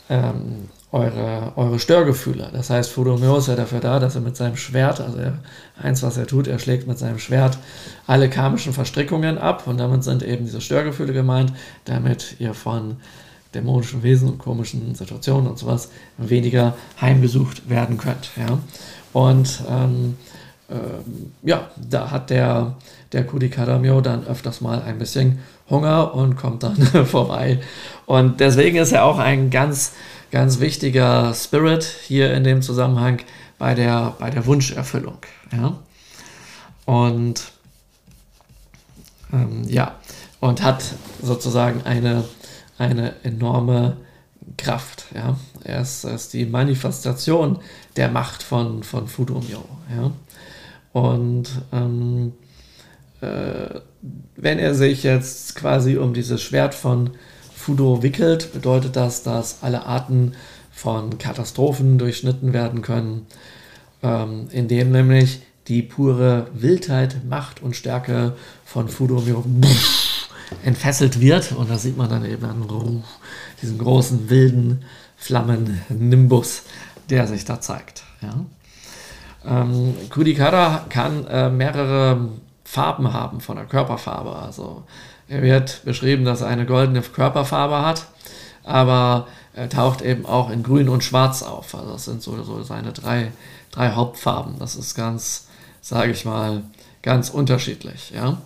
ähm, 0.09 0.69
eure, 0.93 1.53
eure 1.57 1.79
Störgefühle. 1.81 2.51
Das 2.53 2.71
heißt, 2.71 2.91
Fudomyo 2.91 3.39
ist 3.39 3.49
ja 3.49 3.57
dafür 3.57 3.81
da, 3.81 3.99
dass 3.99 4.15
er 4.15 4.21
mit 4.21 4.37
seinem 4.37 4.57
Schwert, 4.57 5.01
also 5.01 5.19
er, 5.19 5.39
eins, 5.83 6.05
was 6.05 6.17
er 6.17 6.27
tut, 6.27 6.47
er 6.47 6.61
schlägt 6.61 6.87
mit 6.87 6.99
seinem 6.99 7.19
Schwert 7.19 7.59
alle 8.07 8.31
karmischen 8.31 8.73
Verstrickungen 8.73 9.37
ab 9.37 9.67
und 9.67 9.79
damit 9.79 10.05
sind 10.05 10.23
eben 10.23 10.45
diese 10.45 10.61
Störgefühle 10.61 11.13
gemeint, 11.13 11.53
damit 11.85 12.37
ihr 12.39 12.55
von 12.55 12.97
dämonischen 13.55 14.05
Wesen 14.05 14.29
und 14.29 14.39
komischen 14.39 14.95
Situationen 14.95 15.49
und 15.49 15.59
sowas 15.59 15.91
weniger 16.17 16.77
heimgesucht 17.01 17.69
werden 17.69 17.99
könnt. 17.99 18.31
Ja? 18.37 18.59
Und 19.13 19.63
ähm, 19.69 20.17
ähm, 20.71 21.33
ja, 21.43 21.69
da 21.77 22.11
hat 22.11 22.31
der, 22.31 22.77
der 23.13 23.27
Kudikaramyo 23.27 24.01
dann 24.01 24.27
öfters 24.27 24.61
mal 24.61 24.83
ein 24.83 24.99
bisschen 24.99 25.41
Hunger 25.69 26.15
und 26.15 26.37
kommt 26.37 26.63
dann 26.63 26.77
vorbei. 27.07 27.61
Und 28.07 28.41
deswegen 28.41 28.79
ist 28.79 28.93
er 28.93 29.05
auch 29.05 29.19
ein 29.19 29.51
ganz, 29.51 29.93
ganz 30.31 30.61
wichtiger 30.61 31.35
Spirit 31.35 31.85
hier 31.85 32.33
in 32.35 32.45
dem 32.45 32.63
Zusammenhang 32.63 33.21
bei 33.59 33.75
der, 33.75 34.15
bei 34.19 34.31
der 34.31 34.47
Wunscherfüllung. 34.47 35.19
Ja? 35.53 35.79
Und 36.87 37.53
ähm, 39.33 39.65
ja, 39.67 39.97
und 40.41 40.63
hat 40.63 40.85
sozusagen 41.23 41.83
eine, 41.85 42.25
eine 42.79 43.15
enorme 43.23 43.97
Kraft. 44.57 45.07
Ja? 45.15 45.37
Er 45.63 45.81
ist, 45.81 46.05
er 46.05 46.15
ist 46.15 46.33
die 46.33 46.45
Manifestation 46.45 47.59
der 47.97 48.11
Macht 48.11 48.43
von, 48.43 48.83
von 48.83 49.09
Fudomyo. 49.09 49.65
Ja? 49.97 50.11
Und 50.95 51.49
ähm, 51.73 52.35
äh, 53.21 53.81
wenn 54.37 54.61
er 54.61 54.77
sich 54.77 55.03
jetzt 55.03 55.57
quasi 55.57 55.97
um 55.97 56.15
dieses 56.15 56.41
Schwert 56.41 56.73
von 56.73 57.11
Fudo 57.53 58.05
wickelt, 58.05 58.53
bedeutet 58.53 58.95
das, 58.95 59.25
dass 59.25 59.65
alle 59.65 59.87
Arten 59.87 60.35
von 60.71 61.19
Katastrophen 61.19 61.99
durchschnitten 61.99 62.53
werden 62.53 62.81
können, 62.81 63.27
ähm, 64.05 64.47
indem 64.53 64.93
nämlich 64.93 65.43
die 65.67 65.83
pure 65.83 66.47
Wildheit, 66.55 67.25
Macht 67.29 67.61
und 67.61 67.75
Stärke 67.75 68.37
von 68.65 68.89
Fudo 68.89 69.21
entfesselt 70.65 71.21
wird. 71.21 71.51
Und 71.51 71.71
da 71.71 71.79
sieht 71.79 71.97
man 71.97 72.09
dann 72.09 72.25
eben 72.25 72.45
einen, 72.45 73.03
diesen 73.61 73.79
großen, 73.79 74.31
wilden 74.31 74.85
Flammen-Nimbus, 75.17 76.63
der 77.11 77.27
sich 77.27 77.45
da 77.45 77.61
zeigt. 77.61 78.05
Ja. 78.23 78.47
Ähm, 79.47 79.95
Kudikara 80.11 80.87
kann 80.89 81.27
äh, 81.27 81.51
mehrere 81.51 82.29
Farben 82.65 83.13
haben 83.13 83.41
von 83.41 83.57
der 83.57 83.67
Körperfarbe. 83.67 84.35
Also 84.37 84.85
er 85.29 85.43
wird 85.43 85.85
beschrieben, 85.85 86.25
dass 86.25 86.41
er 86.41 86.49
eine 86.49 86.67
goldene 86.67 87.03
Körperfarbe 87.03 87.83
hat, 87.83 88.07
aber 88.63 89.27
er 89.55 89.69
taucht 89.69 90.03
eben 90.03 90.27
auch 90.27 90.51
in 90.51 90.63
Grün 90.63 90.89
und 90.89 91.05
Schwarz 91.05 91.43
auf. 91.43 91.75
Also 91.75 91.93
das 91.93 92.05
sind 92.05 92.23
so, 92.23 92.43
so 92.43 92.63
seine 92.63 92.93
drei, 92.93 93.31
drei 93.71 93.93
Hauptfarben. 93.93 94.59
Das 94.59 94.77
ist 94.77 94.95
ganz, 94.95 95.49
sage 95.81 96.11
ich 96.13 96.25
mal, 96.25 96.63
ganz 97.03 97.31
unterschiedlich. 97.31 98.11
Ja? 98.11 98.39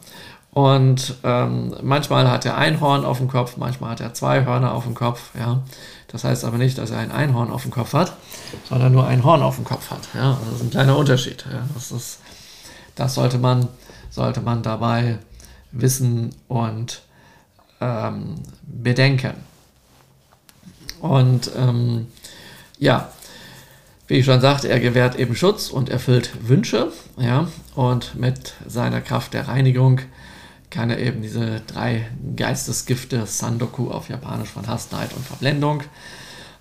Und 0.50 1.14
ähm, 1.24 1.74
manchmal 1.82 2.30
hat 2.30 2.44
er 2.44 2.58
ein 2.58 2.80
Horn 2.80 3.04
auf 3.04 3.18
dem 3.18 3.28
Kopf, 3.28 3.56
manchmal 3.56 3.92
hat 3.92 4.00
er 4.00 4.14
zwei 4.14 4.44
Hörner 4.44 4.74
auf 4.74 4.84
dem 4.84 4.94
Kopf. 4.94 5.30
Ja? 5.38 5.62
Das 6.08 6.24
heißt 6.24 6.44
aber 6.44 6.58
nicht, 6.58 6.78
dass 6.78 6.90
er 6.90 6.98
ein 6.98 7.12
Einhorn 7.12 7.50
auf 7.50 7.62
dem 7.62 7.70
Kopf 7.70 7.92
hat, 7.92 8.16
sondern 8.68 8.92
nur 8.92 9.06
ein 9.06 9.24
Horn 9.24 9.42
auf 9.42 9.56
dem 9.56 9.64
Kopf 9.64 9.90
hat. 9.90 10.08
Ja? 10.14 10.38
Das 10.44 10.54
ist 10.54 10.62
ein 10.62 10.70
kleiner 10.70 10.96
Unterschied. 10.96 11.44
Ja? 11.50 11.66
Das, 11.74 11.92
ist, 11.92 12.20
das 12.94 13.14
sollte, 13.14 13.38
man, 13.38 13.68
sollte 14.10 14.40
man 14.40 14.62
dabei 14.62 15.18
wissen 15.70 16.34
und 16.48 17.02
ähm, 17.80 18.36
bedenken. 18.62 19.34
Und 21.00 21.50
ähm, 21.56 22.08
ja, 22.78 23.12
wie 24.06 24.14
ich 24.14 24.24
schon 24.24 24.40
sagte, 24.40 24.68
er 24.68 24.80
gewährt 24.80 25.16
eben 25.16 25.36
Schutz 25.36 25.68
und 25.68 25.90
erfüllt 25.90 26.30
Wünsche. 26.48 26.90
Ja, 27.18 27.48
und 27.74 28.14
mit 28.14 28.54
seiner 28.66 29.02
Kraft 29.02 29.34
der 29.34 29.48
Reinigung 29.48 30.00
kann 30.70 30.90
er 30.90 30.98
eben 30.98 31.22
diese 31.22 31.60
drei 31.60 32.06
Geistesgifte, 32.36 33.26
Sandoku 33.26 33.90
auf 33.90 34.08
Japanisch 34.08 34.50
von 34.50 34.66
Hass, 34.66 34.90
Neid 34.90 35.14
und 35.14 35.24
Verblendung, 35.24 35.82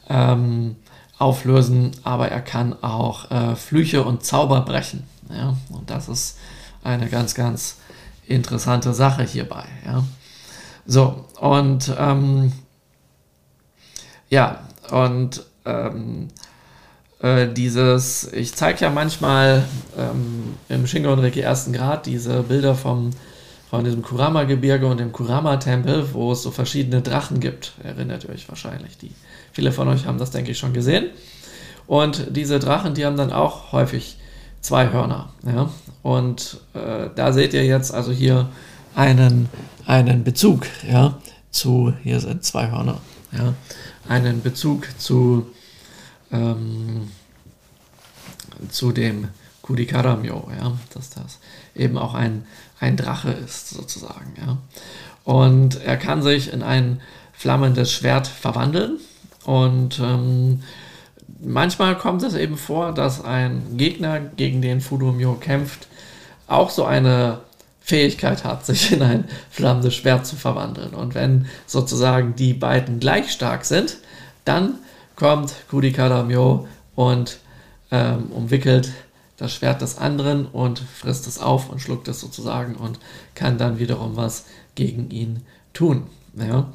ähm, 0.10 0.76
auflösen. 1.17 1.91
Aber 2.04 2.30
er 2.30 2.41
kann 2.41 2.82
auch 2.82 3.30
äh, 3.32 3.56
Flüche 3.56 4.04
und 4.04 4.24
Zauber 4.24 4.62
brechen. 4.62 5.04
Ja, 5.30 5.58
und 5.70 5.89
das 5.89 6.08
ist 6.08 6.38
eine 6.84 7.10
ganz, 7.10 7.36
ganz 7.36 7.78
interessante 8.26 8.93
Sache 8.93 9.24
hierbei. 9.24 9.65
Ja. 9.86 10.04
So, 10.86 11.26
und 11.39 11.93
ähm, 11.98 12.54
ja, 14.30 14.62
und 14.91 15.46
ähm, 15.65 16.30
äh, 17.20 17.48
dieses, 17.48 18.32
ich 18.32 18.54
zeige 18.56 18.82
ja 18.82 18.89
manchmal 18.89 19.65
ähm, 19.98 20.56
im 20.70 20.88
Shingon-Reki 20.88 21.41
ersten 21.41 21.74
Grad 21.74 22.06
diese 22.06 22.43
Bilder 22.43 22.76
vom, 22.76 23.12
von 23.69 23.84
diesem 23.84 24.01
Kurama-Gebirge 24.01 24.88
und 24.88 24.99
dem 24.99 25.12
Kurama-Tempel, 25.12 26.13
wo 26.13 26.32
es 26.32 26.41
so 26.41 26.51
verschiedene 26.51 27.01
Drachen 27.01 27.39
gibt. 27.39 27.73
Erinnert 27.84 28.23
ihr 28.23 28.30
euch 28.30 28.47
wahrscheinlich. 28.47 28.97
Die, 28.97 29.12
viele 29.51 29.71
von 29.71 29.88
euch 29.88 30.06
haben 30.06 30.17
das, 30.17 30.32
denke 30.32 30.51
ich, 30.51 30.58
schon 30.58 30.73
gesehen. 30.73 31.08
Und 31.86 32.36
diese 32.36 32.60
Drachen, 32.60 32.93
die 32.93 33.06
haben 33.06 33.17
dann 33.17 33.32
auch 33.32 33.71
häufig 33.71 34.17
zwei 34.62 34.91
Hörner. 34.91 35.30
Ja? 35.45 35.69
Und 36.01 36.60
äh, 36.73 37.10
da 37.15 37.34
seht 37.34 37.53
ihr 37.53 37.65
jetzt 37.65 37.93
also 37.93 38.12
hier 38.12 38.49
einen, 38.95 39.49
einen 39.86 40.23
Bezug 40.23 40.65
ja, 40.89 41.17
zu, 41.51 41.93
hier 42.03 42.19
sind 42.19 42.43
zwei 42.43 42.71
Hörner, 42.71 42.99
ja, 43.32 43.53
einen 44.08 44.41
Bezug 44.41 44.88
zu 44.97 45.47
ähm, 46.32 47.10
zu 48.69 48.91
dem 48.91 49.27
Kudikaramyo, 49.67 50.49
ja, 50.58 50.77
dass 50.93 51.10
das 51.10 51.39
eben 51.75 51.97
auch 51.97 52.13
ein, 52.13 52.45
ein 52.80 52.95
Drache 52.95 53.32
ist, 53.32 53.69
sozusagen. 53.69 54.34
Ja. 54.39 54.58
Und 55.23 55.84
er 55.84 55.97
kann 55.97 56.23
sich 56.23 56.51
in 56.51 56.63
ein 56.63 57.01
flammendes 57.34 57.91
Schwert 57.91 58.27
verwandeln 58.27 58.97
und 59.43 59.99
ähm, 59.99 60.63
manchmal 61.41 61.97
kommt 61.97 62.23
es 62.23 62.34
eben 62.34 62.58
vor, 62.58 62.93
dass 62.93 63.23
ein 63.23 63.77
Gegner, 63.77 64.19
gegen 64.19 64.62
den 64.62 64.82
Fudumyo 64.82 65.36
kämpft, 65.36 65.88
auch 66.47 66.69
so 66.69 66.86
eine 66.86 67.41
Fähigkeit 67.82 68.43
hat, 68.43 68.65
sich 68.65 68.91
in 68.91 69.01
ein 69.01 69.25
flammendes 69.49 69.95
Schwert 69.95 70.25
zu 70.25 70.36
verwandeln. 70.36 70.93
Und 70.93 71.13
wenn 71.13 71.47
sozusagen 71.65 72.36
die 72.36 72.53
beiden 72.53 72.99
gleich 72.99 73.32
stark 73.32 73.65
sind, 73.65 73.97
dann 74.45 74.75
kommt 75.15 75.53
Kudikada 75.69 76.23
Myo 76.23 76.67
und 76.95 77.39
ähm, 77.91 78.32
umwickelt 78.32 78.91
das 79.38 79.54
Schwert 79.54 79.82
des 79.82 79.97
anderen 79.97 80.45
und 80.45 80.80
frisst 80.80 81.28
es 81.28 81.39
auf 81.39 81.69
und 81.69 81.80
schluckt 81.80 82.08
es 82.08 82.19
sozusagen 82.19 82.76
und 82.76 83.00
kann 83.36 83.58
dann 83.58 83.80
wiederum 83.80 84.15
was 84.15 84.45
gegen 84.76 85.10
ihn 85.12 85.43
tun. 85.73 86.04
Ja? 86.36 86.67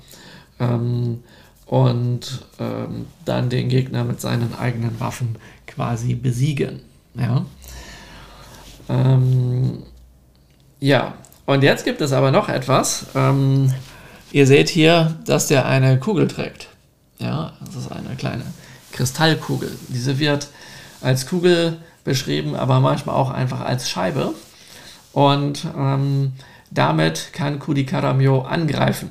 Ähm, 0.61 1.22
und 1.66 2.44
ähm, 2.59 3.07
dann 3.25 3.48
den 3.48 3.68
Gegner 3.68 4.05
mit 4.05 4.20
seinen 4.20 4.55
eigenen 4.55 5.01
Waffen 5.01 5.37
quasi 5.66 6.14
besiegen. 6.14 6.81
Ja, 7.14 7.44
ähm, 8.88 9.83
ja. 10.81 11.14
und 11.46 11.62
jetzt 11.62 11.85
gibt 11.85 12.01
es 12.01 12.12
aber 12.12 12.31
noch 12.31 12.48
etwas. 12.48 13.07
Ähm, 13.14 13.72
ihr 14.33 14.46
seht 14.46 14.68
hier, 14.68 15.16
dass 15.25 15.46
der 15.46 15.66
eine 15.66 15.98
Kugel 15.98 16.29
trägt. 16.29 16.68
Ja, 17.18 17.53
das 17.64 17.77
ist 17.77 17.92
eine 17.92 18.16
kleine 18.16 18.44
Kristallkugel. 18.92 19.70
Diese 19.88 20.18
wird 20.18 20.48
als 21.01 21.27
Kugel 21.27 21.79
beschrieben, 22.04 22.54
aber 22.54 22.80
manchmal 22.80 23.16
auch 23.16 23.30
einfach 23.30 23.60
als 23.60 23.88
Scheibe. 23.88 24.34
Und 25.12 25.66
ähm, 25.76 26.32
damit 26.70 27.32
kann 27.32 27.58
Kudikaramyo 27.58 28.42
angreifen. 28.42 29.10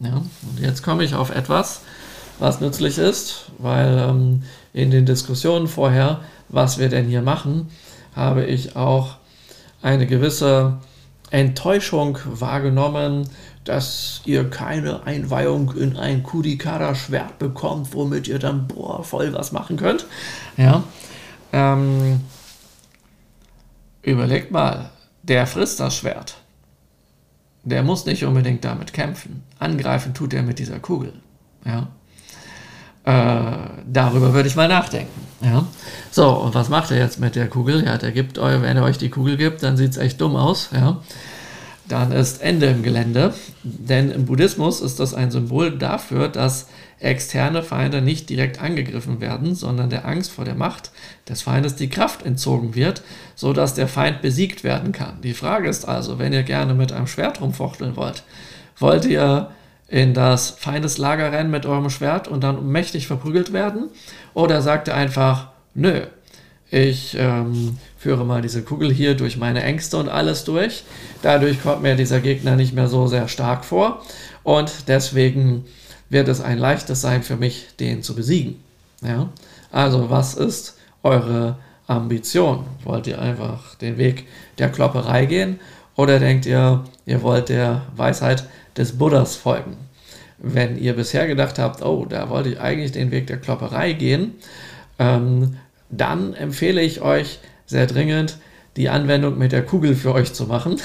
Ja, 0.00 0.16
und 0.16 0.60
jetzt 0.60 0.82
komme 0.82 1.04
ich 1.04 1.14
auf 1.14 1.30
etwas, 1.30 1.82
was 2.38 2.60
nützlich 2.60 2.98
ist, 2.98 3.50
weil 3.58 3.98
ähm, 3.98 4.42
in 4.72 4.90
den 4.90 5.06
Diskussionen 5.06 5.66
vorher, 5.66 6.20
was 6.48 6.78
wir 6.78 6.88
denn 6.88 7.06
hier 7.06 7.22
machen, 7.22 7.68
habe 8.14 8.44
ich 8.44 8.76
auch 8.76 9.16
eine 9.82 10.06
gewisse 10.06 10.78
Enttäuschung 11.30 12.18
wahrgenommen, 12.24 13.28
dass 13.64 14.22
ihr 14.24 14.48
keine 14.48 15.04
Einweihung 15.04 15.72
in 15.76 15.96
ein 15.96 16.22
Kudikara-Schwert 16.22 17.38
bekommt, 17.38 17.94
womit 17.94 18.26
ihr 18.26 18.38
dann 18.38 18.66
boah, 18.66 19.04
voll 19.04 19.32
was 19.32 19.52
machen 19.52 19.76
könnt. 19.76 20.06
Ja. 20.56 20.82
Ähm, 21.52 22.20
überlegt 24.02 24.50
mal, 24.50 24.90
der 25.22 25.46
frisst 25.46 25.80
das 25.80 25.96
Schwert. 25.96 26.36
Der 27.62 27.82
muss 27.82 28.06
nicht 28.06 28.24
unbedingt 28.24 28.64
damit 28.64 28.92
kämpfen. 28.92 29.42
Angreifen 29.58 30.14
tut 30.14 30.32
er 30.32 30.42
mit 30.42 30.58
dieser 30.58 30.78
Kugel. 30.78 31.12
Ja. 31.64 31.88
Äh, 33.04 33.68
darüber 33.86 34.32
würde 34.32 34.48
ich 34.48 34.56
mal 34.56 34.68
nachdenken. 34.68 35.26
Ja. 35.42 35.66
So, 36.10 36.30
und 36.30 36.54
was 36.54 36.68
macht 36.68 36.90
er 36.90 36.98
jetzt 36.98 37.20
mit 37.20 37.36
der 37.36 37.48
Kugel? 37.48 37.84
Ja, 37.84 37.98
der 37.98 38.12
gibt 38.12 38.38
euch, 38.38 38.60
wenn 38.62 38.76
er 38.76 38.84
euch 38.84 38.98
die 38.98 39.10
Kugel 39.10 39.36
gibt, 39.36 39.62
dann 39.62 39.76
sieht 39.76 39.92
es 39.92 39.96
echt 39.96 40.20
dumm 40.20 40.36
aus. 40.36 40.70
Ja 40.72 41.00
dann 41.90 42.12
ist 42.12 42.40
Ende 42.42 42.66
im 42.66 42.82
Gelände. 42.82 43.34
Denn 43.62 44.10
im 44.10 44.26
Buddhismus 44.26 44.80
ist 44.80 45.00
das 45.00 45.14
ein 45.14 45.30
Symbol 45.30 45.76
dafür, 45.76 46.28
dass 46.28 46.68
externe 47.00 47.62
Feinde 47.62 48.02
nicht 48.02 48.30
direkt 48.30 48.60
angegriffen 48.60 49.20
werden, 49.20 49.54
sondern 49.54 49.90
der 49.90 50.06
Angst 50.06 50.30
vor 50.30 50.44
der 50.44 50.54
Macht 50.54 50.90
des 51.28 51.42
Feindes 51.42 51.74
die 51.74 51.88
Kraft 51.88 52.24
entzogen 52.24 52.74
wird, 52.74 53.02
sodass 53.34 53.74
der 53.74 53.88
Feind 53.88 54.22
besiegt 54.22 54.64
werden 54.64 54.92
kann. 54.92 55.20
Die 55.22 55.34
Frage 55.34 55.68
ist 55.68 55.88
also, 55.88 56.18
wenn 56.18 56.32
ihr 56.32 56.42
gerne 56.42 56.74
mit 56.74 56.92
einem 56.92 57.06
Schwert 57.06 57.40
rumfochteln 57.40 57.96
wollt, 57.96 58.22
wollt 58.78 59.04
ihr 59.06 59.50
in 59.88 60.14
das 60.14 60.50
Feindeslager 60.50 61.32
rennen 61.32 61.50
mit 61.50 61.66
eurem 61.66 61.90
Schwert 61.90 62.28
und 62.28 62.44
dann 62.44 62.70
mächtig 62.70 63.06
verprügelt 63.06 63.52
werden? 63.52 63.88
Oder 64.34 64.62
sagt 64.62 64.88
ihr 64.88 64.94
einfach, 64.94 65.48
nö, 65.74 66.02
ich 66.70 67.16
ähm, 67.18 67.78
führe 68.00 68.24
mal 68.24 68.40
diese 68.40 68.62
Kugel 68.62 68.90
hier 68.90 69.14
durch 69.14 69.36
meine 69.36 69.62
Ängste 69.62 69.98
und 69.98 70.08
alles 70.08 70.44
durch. 70.44 70.84
Dadurch 71.20 71.62
kommt 71.62 71.82
mir 71.82 71.96
dieser 71.96 72.20
Gegner 72.20 72.56
nicht 72.56 72.72
mehr 72.72 72.88
so 72.88 73.06
sehr 73.06 73.28
stark 73.28 73.62
vor 73.62 74.02
und 74.42 74.88
deswegen 74.88 75.66
wird 76.08 76.26
es 76.28 76.40
ein 76.40 76.56
leichtes 76.56 77.02
sein 77.02 77.22
für 77.22 77.36
mich, 77.36 77.66
den 77.78 78.02
zu 78.02 78.14
besiegen. 78.14 78.64
Ja? 79.02 79.28
Also 79.70 80.08
was 80.08 80.32
ist 80.32 80.78
eure 81.02 81.56
Ambition? 81.88 82.64
Wollt 82.84 83.06
ihr 83.06 83.20
einfach 83.20 83.74
den 83.74 83.98
Weg 83.98 84.26
der 84.56 84.70
Klopperei 84.70 85.26
gehen 85.26 85.60
oder 85.94 86.18
denkt 86.18 86.46
ihr, 86.46 86.84
ihr 87.04 87.20
wollt 87.20 87.50
der 87.50 87.82
Weisheit 87.96 88.44
des 88.78 88.96
Buddhas 88.96 89.36
folgen? 89.36 89.76
Wenn 90.38 90.78
ihr 90.78 90.94
bisher 90.94 91.26
gedacht 91.26 91.58
habt, 91.58 91.84
oh, 91.84 92.06
da 92.08 92.30
wollte 92.30 92.48
ich 92.48 92.60
eigentlich 92.60 92.92
den 92.92 93.10
Weg 93.10 93.26
der 93.26 93.36
Klopperei 93.36 93.92
gehen, 93.92 94.36
ähm, 94.98 95.58
dann 95.90 96.32
empfehle 96.32 96.80
ich 96.80 97.02
euch 97.02 97.40
sehr 97.70 97.86
dringend, 97.86 98.36
die 98.76 98.88
Anwendung 98.88 99.38
mit 99.38 99.52
der 99.52 99.64
Kugel 99.64 99.94
für 99.94 100.12
euch 100.12 100.32
zu 100.32 100.46
machen, 100.46 100.80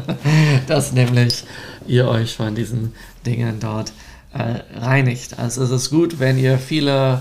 dass 0.66 0.92
nämlich 0.92 1.44
ihr 1.86 2.08
euch 2.08 2.34
von 2.34 2.54
diesen 2.54 2.94
Dingen 3.26 3.60
dort 3.60 3.92
äh, 4.32 4.60
reinigt. 4.78 5.38
Also 5.38 5.62
es 5.62 5.70
ist 5.70 5.90
gut, 5.90 6.18
wenn 6.18 6.38
ihr 6.38 6.58
viele 6.58 7.20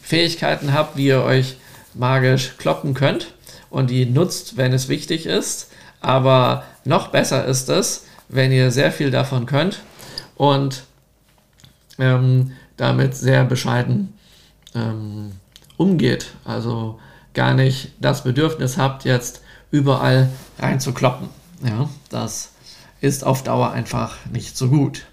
Fähigkeiten 0.00 0.72
habt, 0.72 0.96
wie 0.96 1.08
ihr 1.08 1.22
euch 1.22 1.56
magisch 1.94 2.54
kloppen 2.56 2.94
könnt 2.94 3.34
und 3.68 3.90
die 3.90 4.06
nutzt, 4.06 4.56
wenn 4.56 4.72
es 4.72 4.88
wichtig 4.88 5.26
ist. 5.26 5.70
Aber 6.00 6.62
noch 6.84 7.08
besser 7.08 7.44
ist 7.46 7.68
es, 7.68 8.04
wenn 8.28 8.52
ihr 8.52 8.70
sehr 8.70 8.92
viel 8.92 9.10
davon 9.10 9.46
könnt 9.46 9.80
und 10.36 10.84
ähm, 11.98 12.52
damit 12.76 13.16
sehr 13.16 13.44
bescheiden 13.44 14.12
ähm, 14.74 15.32
umgeht. 15.76 16.26
Also 16.44 17.00
gar 17.36 17.54
nicht 17.54 17.92
das 18.00 18.24
Bedürfnis 18.24 18.76
habt, 18.76 19.04
jetzt 19.04 19.42
überall 19.70 20.28
reinzukloppen. 20.58 21.28
Ja, 21.62 21.88
das 22.08 22.50
ist 23.00 23.24
auf 23.24 23.44
Dauer 23.44 23.70
einfach 23.70 24.16
nicht 24.32 24.56
so 24.56 24.68
gut. 24.68 25.04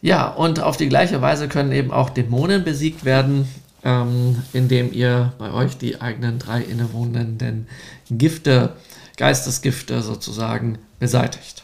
Ja, 0.00 0.28
und 0.28 0.60
auf 0.60 0.76
die 0.76 0.88
gleiche 0.88 1.22
Weise 1.22 1.48
können 1.48 1.72
eben 1.72 1.92
auch 1.92 2.10
Dämonen 2.10 2.64
besiegt 2.64 3.04
werden, 3.04 3.48
ähm, 3.84 4.42
indem 4.52 4.92
ihr 4.92 5.32
bei 5.38 5.52
euch 5.52 5.78
die 5.78 6.00
eigenen 6.00 6.38
drei 6.38 6.60
innewohnenden 6.62 7.68
Gifte, 8.10 8.76
Geistesgifte 9.16 10.02
sozusagen 10.02 10.78
beseitigt. 10.98 11.63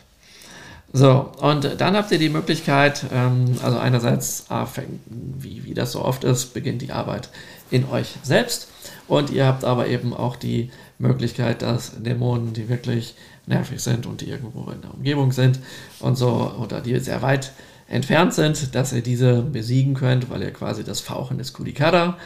So, 0.92 1.30
und 1.40 1.80
dann 1.80 1.96
habt 1.96 2.10
ihr 2.10 2.18
die 2.18 2.28
Möglichkeit, 2.28 3.04
ähm, 3.12 3.56
also 3.62 3.78
einerseits, 3.78 4.46
ah, 4.48 4.66
wie, 5.06 5.64
wie 5.64 5.74
das 5.74 5.92
so 5.92 6.04
oft 6.04 6.24
ist, 6.24 6.52
beginnt 6.52 6.82
die 6.82 6.90
Arbeit 6.92 7.28
in 7.70 7.88
euch 7.88 8.16
selbst. 8.22 8.68
Und 9.06 9.30
ihr 9.30 9.46
habt 9.46 9.64
aber 9.64 9.86
eben 9.86 10.12
auch 10.12 10.36
die 10.36 10.70
Möglichkeit, 10.98 11.62
dass 11.62 12.02
Dämonen, 12.02 12.52
die 12.52 12.68
wirklich 12.68 13.14
nervig 13.46 13.80
sind 13.80 14.06
und 14.06 14.20
die 14.20 14.30
irgendwo 14.30 14.70
in 14.70 14.80
der 14.80 14.92
Umgebung 14.92 15.32
sind 15.32 15.60
und 16.00 16.16
so, 16.16 16.52
oder 16.60 16.80
die 16.80 16.98
sehr 16.98 17.22
weit 17.22 17.52
entfernt 17.88 18.34
sind, 18.34 18.74
dass 18.74 18.92
ihr 18.92 19.02
diese 19.02 19.42
besiegen 19.42 19.94
könnt, 19.94 20.30
weil 20.30 20.42
ihr 20.42 20.52
quasi 20.52 20.84
das 20.84 21.00
Fauchen 21.00 21.38
des 21.38 21.52
Kudikada 21.52 22.16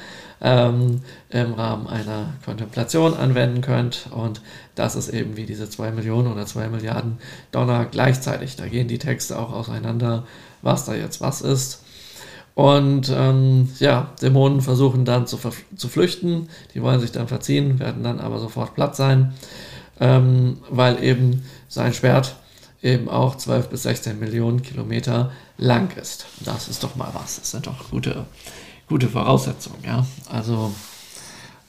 ähm, 0.41 1.03
im 1.31 1.55
Rahmen 1.55 1.87
einer 1.87 2.35
Kontemplation 2.45 3.15
anwenden 3.15 3.61
könnt. 3.61 4.09
Und 4.11 4.41
das 4.75 4.97
ist 4.97 5.09
eben 5.09 5.37
wie 5.37 5.47
diese 5.47 5.69
2 5.69 5.93
Millionen 5.93 6.31
oder 6.33 6.47
2 6.47 6.69
Milliarden 6.69 7.19
Dollar 7.53 7.87
gleichzeitig. 7.87 8.57
Da 8.57 8.67
gehen 8.67 8.89
die 8.89 8.99
Texte 8.99 9.39
auch 9.39 9.53
auseinander, 9.53 10.25
was 10.63 10.85
da 10.85 10.95
jetzt 10.95 11.21
was 11.21 11.41
ist. 11.41 11.83
Und 12.55 13.13
ähm, 13.13 13.69
ja, 13.81 14.13
Dämonen 14.23 14.61
versuchen 14.61 15.05
dann 15.05 15.27
zu, 15.27 15.39
zu 15.77 15.89
flüchten. 15.89 16.49
Die 16.75 16.83
wollen 16.83 17.01
sich 17.01 17.11
dann 17.11 17.27
verziehen, 17.27 17.81
werden 17.81 18.05
dann 18.05 18.21
aber 18.21 18.39
sofort 18.39 18.75
platt 18.75 18.95
sein, 18.95 19.35
ähm, 20.01 20.59
weil 20.71 21.03
eben 21.03 21.45
sein 21.69 21.93
Schwert 21.93 22.37
eben 22.81 23.09
auch 23.09 23.37
12 23.37 23.71
bis 23.71 23.83
16 23.85 24.21
Millionen 24.21 24.63
Kilometer 24.63 25.33
lang 25.59 25.97
ist. 25.97 26.27
Das 26.45 26.69
ist 26.69 26.85
doch 26.85 26.95
mal 26.95 27.11
was. 27.13 27.41
Das 27.41 27.51
sind 27.51 27.67
doch 27.67 27.91
gute 27.91 28.27
gute 28.95 29.09
Voraussetzung. 29.09 29.75
Ja? 29.85 30.07
Also 30.31 30.73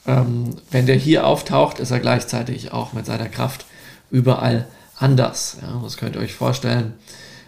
ähm, 0.06 0.54
wenn 0.70 0.86
der 0.86 0.94
hier 0.94 1.26
auftaucht, 1.26 1.80
ist 1.80 1.90
er 1.90 1.98
gleichzeitig 1.98 2.70
auch 2.70 2.92
mit 2.92 3.04
seiner 3.04 3.28
Kraft 3.28 3.66
überall 4.12 4.68
anders. 4.96 5.56
Ja? 5.60 5.80
Das 5.82 5.96
könnt 5.96 6.14
ihr 6.14 6.22
euch 6.22 6.34
vorstellen, 6.34 6.94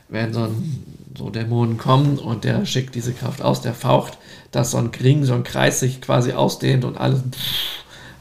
wenn 0.09 0.35
so, 0.35 0.43
ein, 0.43 0.85
so 1.17 1.31
Dämonen 1.31 1.79
kommen 1.79 2.19
und 2.19 2.43
der 2.43 2.67
schickt 2.67 2.97
diese 2.97 3.12
Kraft 3.12 3.41
aus, 3.41 3.61
der 3.61 3.73
faucht, 3.73 4.19
dass 4.51 4.73
so 4.73 4.79
ein 4.79 4.88
Ring, 4.88 5.25
so 5.25 5.35
ein 5.35 5.45
Kreis 5.45 5.79
sich 5.79 6.01
quasi 6.01 6.33
ausdehnt 6.33 6.85
und 6.85 6.99
alles, 6.99 7.21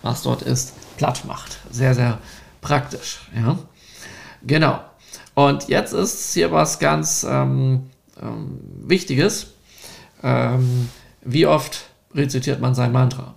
was 0.03 0.21
dort 0.21 0.43
ist, 0.43 0.73
platt 0.97 1.25
macht. 1.25 1.57
Sehr, 1.71 1.95
sehr 1.95 2.19
praktisch. 2.61 3.21
Ja? 3.35 3.57
Genau. 4.43 4.79
Und 5.33 5.69
jetzt 5.69 5.93
ist 5.93 6.35
hier 6.35 6.51
was 6.51 6.77
ganz 6.77 7.25
ähm, 7.27 7.89
ähm, 8.21 8.59
Wichtiges. 8.85 9.53
Ähm, 10.21 10.89
wie 11.27 11.45
oft 11.45 11.89
rezitiert 12.15 12.61
man 12.61 12.73
sein 12.73 12.91
Mantra? 12.91 13.35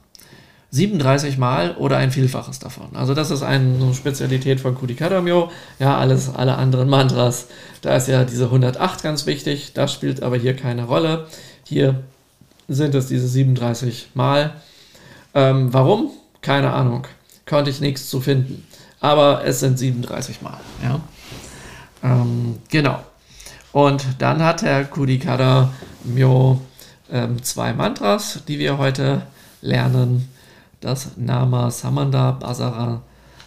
37 0.72 1.36
Mal 1.36 1.74
oder 1.76 1.96
ein 1.96 2.12
Vielfaches 2.12 2.60
davon. 2.60 2.94
Also 2.94 3.12
das 3.12 3.32
ist 3.32 3.42
eine 3.42 3.92
Spezialität 3.92 4.60
von 4.60 4.76
Kudikadamyo. 4.76 5.50
Ja, 5.80 5.98
alles, 5.98 6.32
alle 6.32 6.56
anderen 6.56 6.88
Mantras, 6.88 7.48
da 7.82 7.96
ist 7.96 8.06
ja 8.06 8.24
diese 8.24 8.44
108 8.44 9.02
ganz 9.02 9.26
wichtig, 9.26 9.72
das 9.74 9.92
spielt 9.92 10.22
aber 10.22 10.36
hier 10.36 10.54
keine 10.54 10.84
Rolle. 10.84 11.26
Hier 11.64 12.04
sind 12.68 12.94
es 12.94 13.08
diese 13.08 13.26
37 13.26 14.10
Mal. 14.14 14.52
Ähm, 15.34 15.72
warum? 15.72 16.10
Keine 16.40 16.72
Ahnung. 16.72 17.06
Konnte 17.46 17.70
ich 17.70 17.80
nichts 17.80 18.08
zu 18.08 18.20
finden. 18.20 18.64
Aber 19.00 19.44
es 19.44 19.58
sind 19.58 19.76
37 19.76 20.40
Mal. 20.40 20.60
Ja? 20.84 21.00
Ähm, 22.04 22.58
genau. 22.68 23.00
Und 23.72 24.04
dann 24.18 24.42
hat 24.44 24.62
Herr 24.62 24.84
Kudikada 24.84 25.72
Myo 26.04 26.60
ähm, 27.12 27.42
zwei 27.42 27.72
Mantras, 27.72 28.40
die 28.46 28.58
wir 28.58 28.78
heute 28.78 29.22
lernen. 29.62 30.28
Das 30.80 31.16
Nama 31.16 31.70
Samanda 31.70 32.32
Basara, 32.32 33.02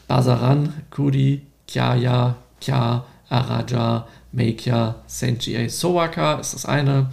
Basaran 0.07 0.73
Kudi 0.91 1.41
Kyaya 1.67 2.35
Kya 2.61 3.03
Araja 3.29 4.05
Meikya 4.31 4.95
Senji 5.07 5.67
Sowaka 5.69 6.35
ist 6.35 6.53
das 6.53 6.65
eine. 6.65 7.11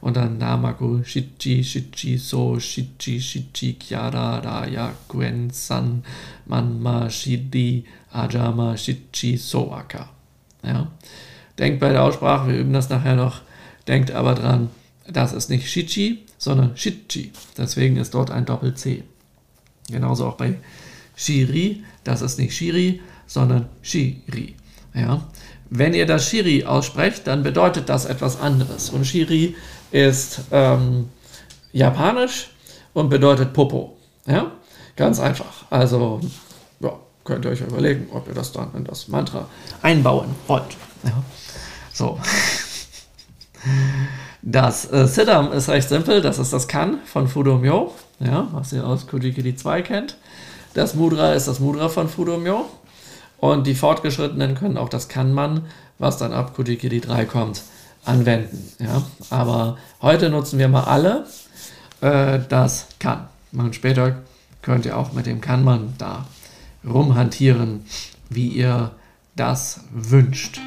Und 0.00 0.16
dann 0.16 0.38
Namaku 0.38 1.04
Shichi 1.04 1.62
Shichi 1.62 2.16
So 2.16 2.58
Shichi 2.58 3.20
Shichi 3.20 3.74
Kyara 3.74 4.38
Raya 4.38 4.92
Guen 5.08 5.50
San 5.50 6.02
Manma 6.46 7.10
Shidi 7.10 7.84
Ajama 8.10 8.76
Shichi 8.76 9.36
Sowaka. 9.36 10.08
Ja. 10.64 10.86
Denkt 11.58 11.80
bei 11.80 11.90
der 11.90 12.02
Aussprache, 12.04 12.48
wir 12.48 12.58
üben 12.58 12.72
das 12.72 12.88
nachher 12.88 13.16
noch, 13.16 13.42
denkt 13.86 14.10
aber 14.10 14.34
dran, 14.34 14.70
das 15.12 15.32
ist 15.32 15.50
nicht 15.50 15.68
Shichi, 15.68 16.24
sondern 16.38 16.76
Shichi. 16.76 17.32
Deswegen 17.56 17.96
ist 17.96 18.14
dort 18.14 18.30
ein 18.30 18.46
Doppel-C. 18.46 19.02
Genauso 19.90 20.26
auch 20.26 20.36
bei 20.36 20.56
Shiri. 21.16 21.84
Das 22.04 22.22
ist 22.22 22.38
nicht 22.38 22.56
Shiri, 22.56 23.00
sondern 23.26 23.68
Shiri. 23.82 24.54
Ja? 24.94 25.26
Wenn 25.68 25.94
ihr 25.94 26.06
das 26.06 26.28
Shiri 26.28 26.64
aussprecht, 26.64 27.26
dann 27.26 27.42
bedeutet 27.42 27.88
das 27.88 28.04
etwas 28.04 28.40
anderes. 28.40 28.90
Und 28.90 29.04
Shiri 29.04 29.54
ist 29.90 30.42
ähm, 30.50 31.08
japanisch 31.72 32.50
und 32.92 33.08
bedeutet 33.08 33.52
Popo. 33.52 33.96
Ja? 34.26 34.52
Ganz 34.96 35.20
einfach. 35.20 35.64
Also 35.70 36.20
ja, 36.80 36.98
könnt 37.24 37.44
ihr 37.44 37.50
euch 37.50 37.60
überlegen, 37.60 38.08
ob 38.12 38.28
ihr 38.28 38.34
das 38.34 38.52
dann 38.52 38.74
in 38.74 38.84
das 38.84 39.08
Mantra 39.08 39.48
einbauen 39.82 40.34
wollt. 40.46 40.76
Ja? 41.04 41.22
So. 41.92 42.18
Das 44.42 44.90
äh, 44.90 45.06
Siddham 45.06 45.52
ist 45.52 45.68
recht 45.68 45.88
simpel, 45.88 46.22
das 46.22 46.38
ist 46.38 46.52
das 46.52 46.66
Kan 46.66 46.98
von 47.04 47.28
Fudo 47.28 47.58
Myo, 47.58 47.92
ja, 48.20 48.48
was 48.52 48.72
ihr 48.72 48.86
aus 48.86 49.06
Kujikiri 49.06 49.54
2 49.54 49.82
kennt. 49.82 50.16
Das 50.74 50.94
Mudra 50.94 51.34
ist 51.34 51.48
das 51.48 51.60
Mudra 51.60 51.88
von 51.88 52.08
Fudo 52.08 52.38
Myo. 52.38 52.66
Und 53.38 53.66
die 53.66 53.74
Fortgeschrittenen 53.74 54.54
können 54.54 54.76
auch 54.76 54.88
das 54.88 55.08
Kanman, 55.08 55.66
was 55.98 56.18
dann 56.18 56.32
ab 56.32 56.54
Kujikiri 56.54 57.00
3 57.00 57.24
kommt, 57.24 57.62
anwenden. 58.04 58.72
Ja. 58.78 59.02
Aber 59.30 59.78
heute 60.02 60.30
nutzen 60.30 60.58
wir 60.58 60.68
mal 60.68 60.84
alle 60.84 61.26
äh, 62.00 62.38
das 62.48 62.86
Kan. 62.98 63.28
Und 63.52 63.74
später 63.74 64.16
könnt 64.62 64.86
ihr 64.86 64.96
auch 64.96 65.12
mit 65.12 65.26
dem 65.26 65.40
Kanman 65.40 65.94
da 65.98 66.26
rumhantieren, 66.84 67.84
wie 68.28 68.48
ihr 68.48 68.92
das 69.36 69.80
wünscht. 69.92 70.60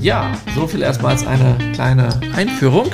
Ja, 0.00 0.32
so 0.54 0.66
viel 0.66 0.80
erstmal 0.80 1.12
als 1.12 1.26
eine 1.26 1.56
kleine 1.74 2.08
Einführung. 2.34 2.90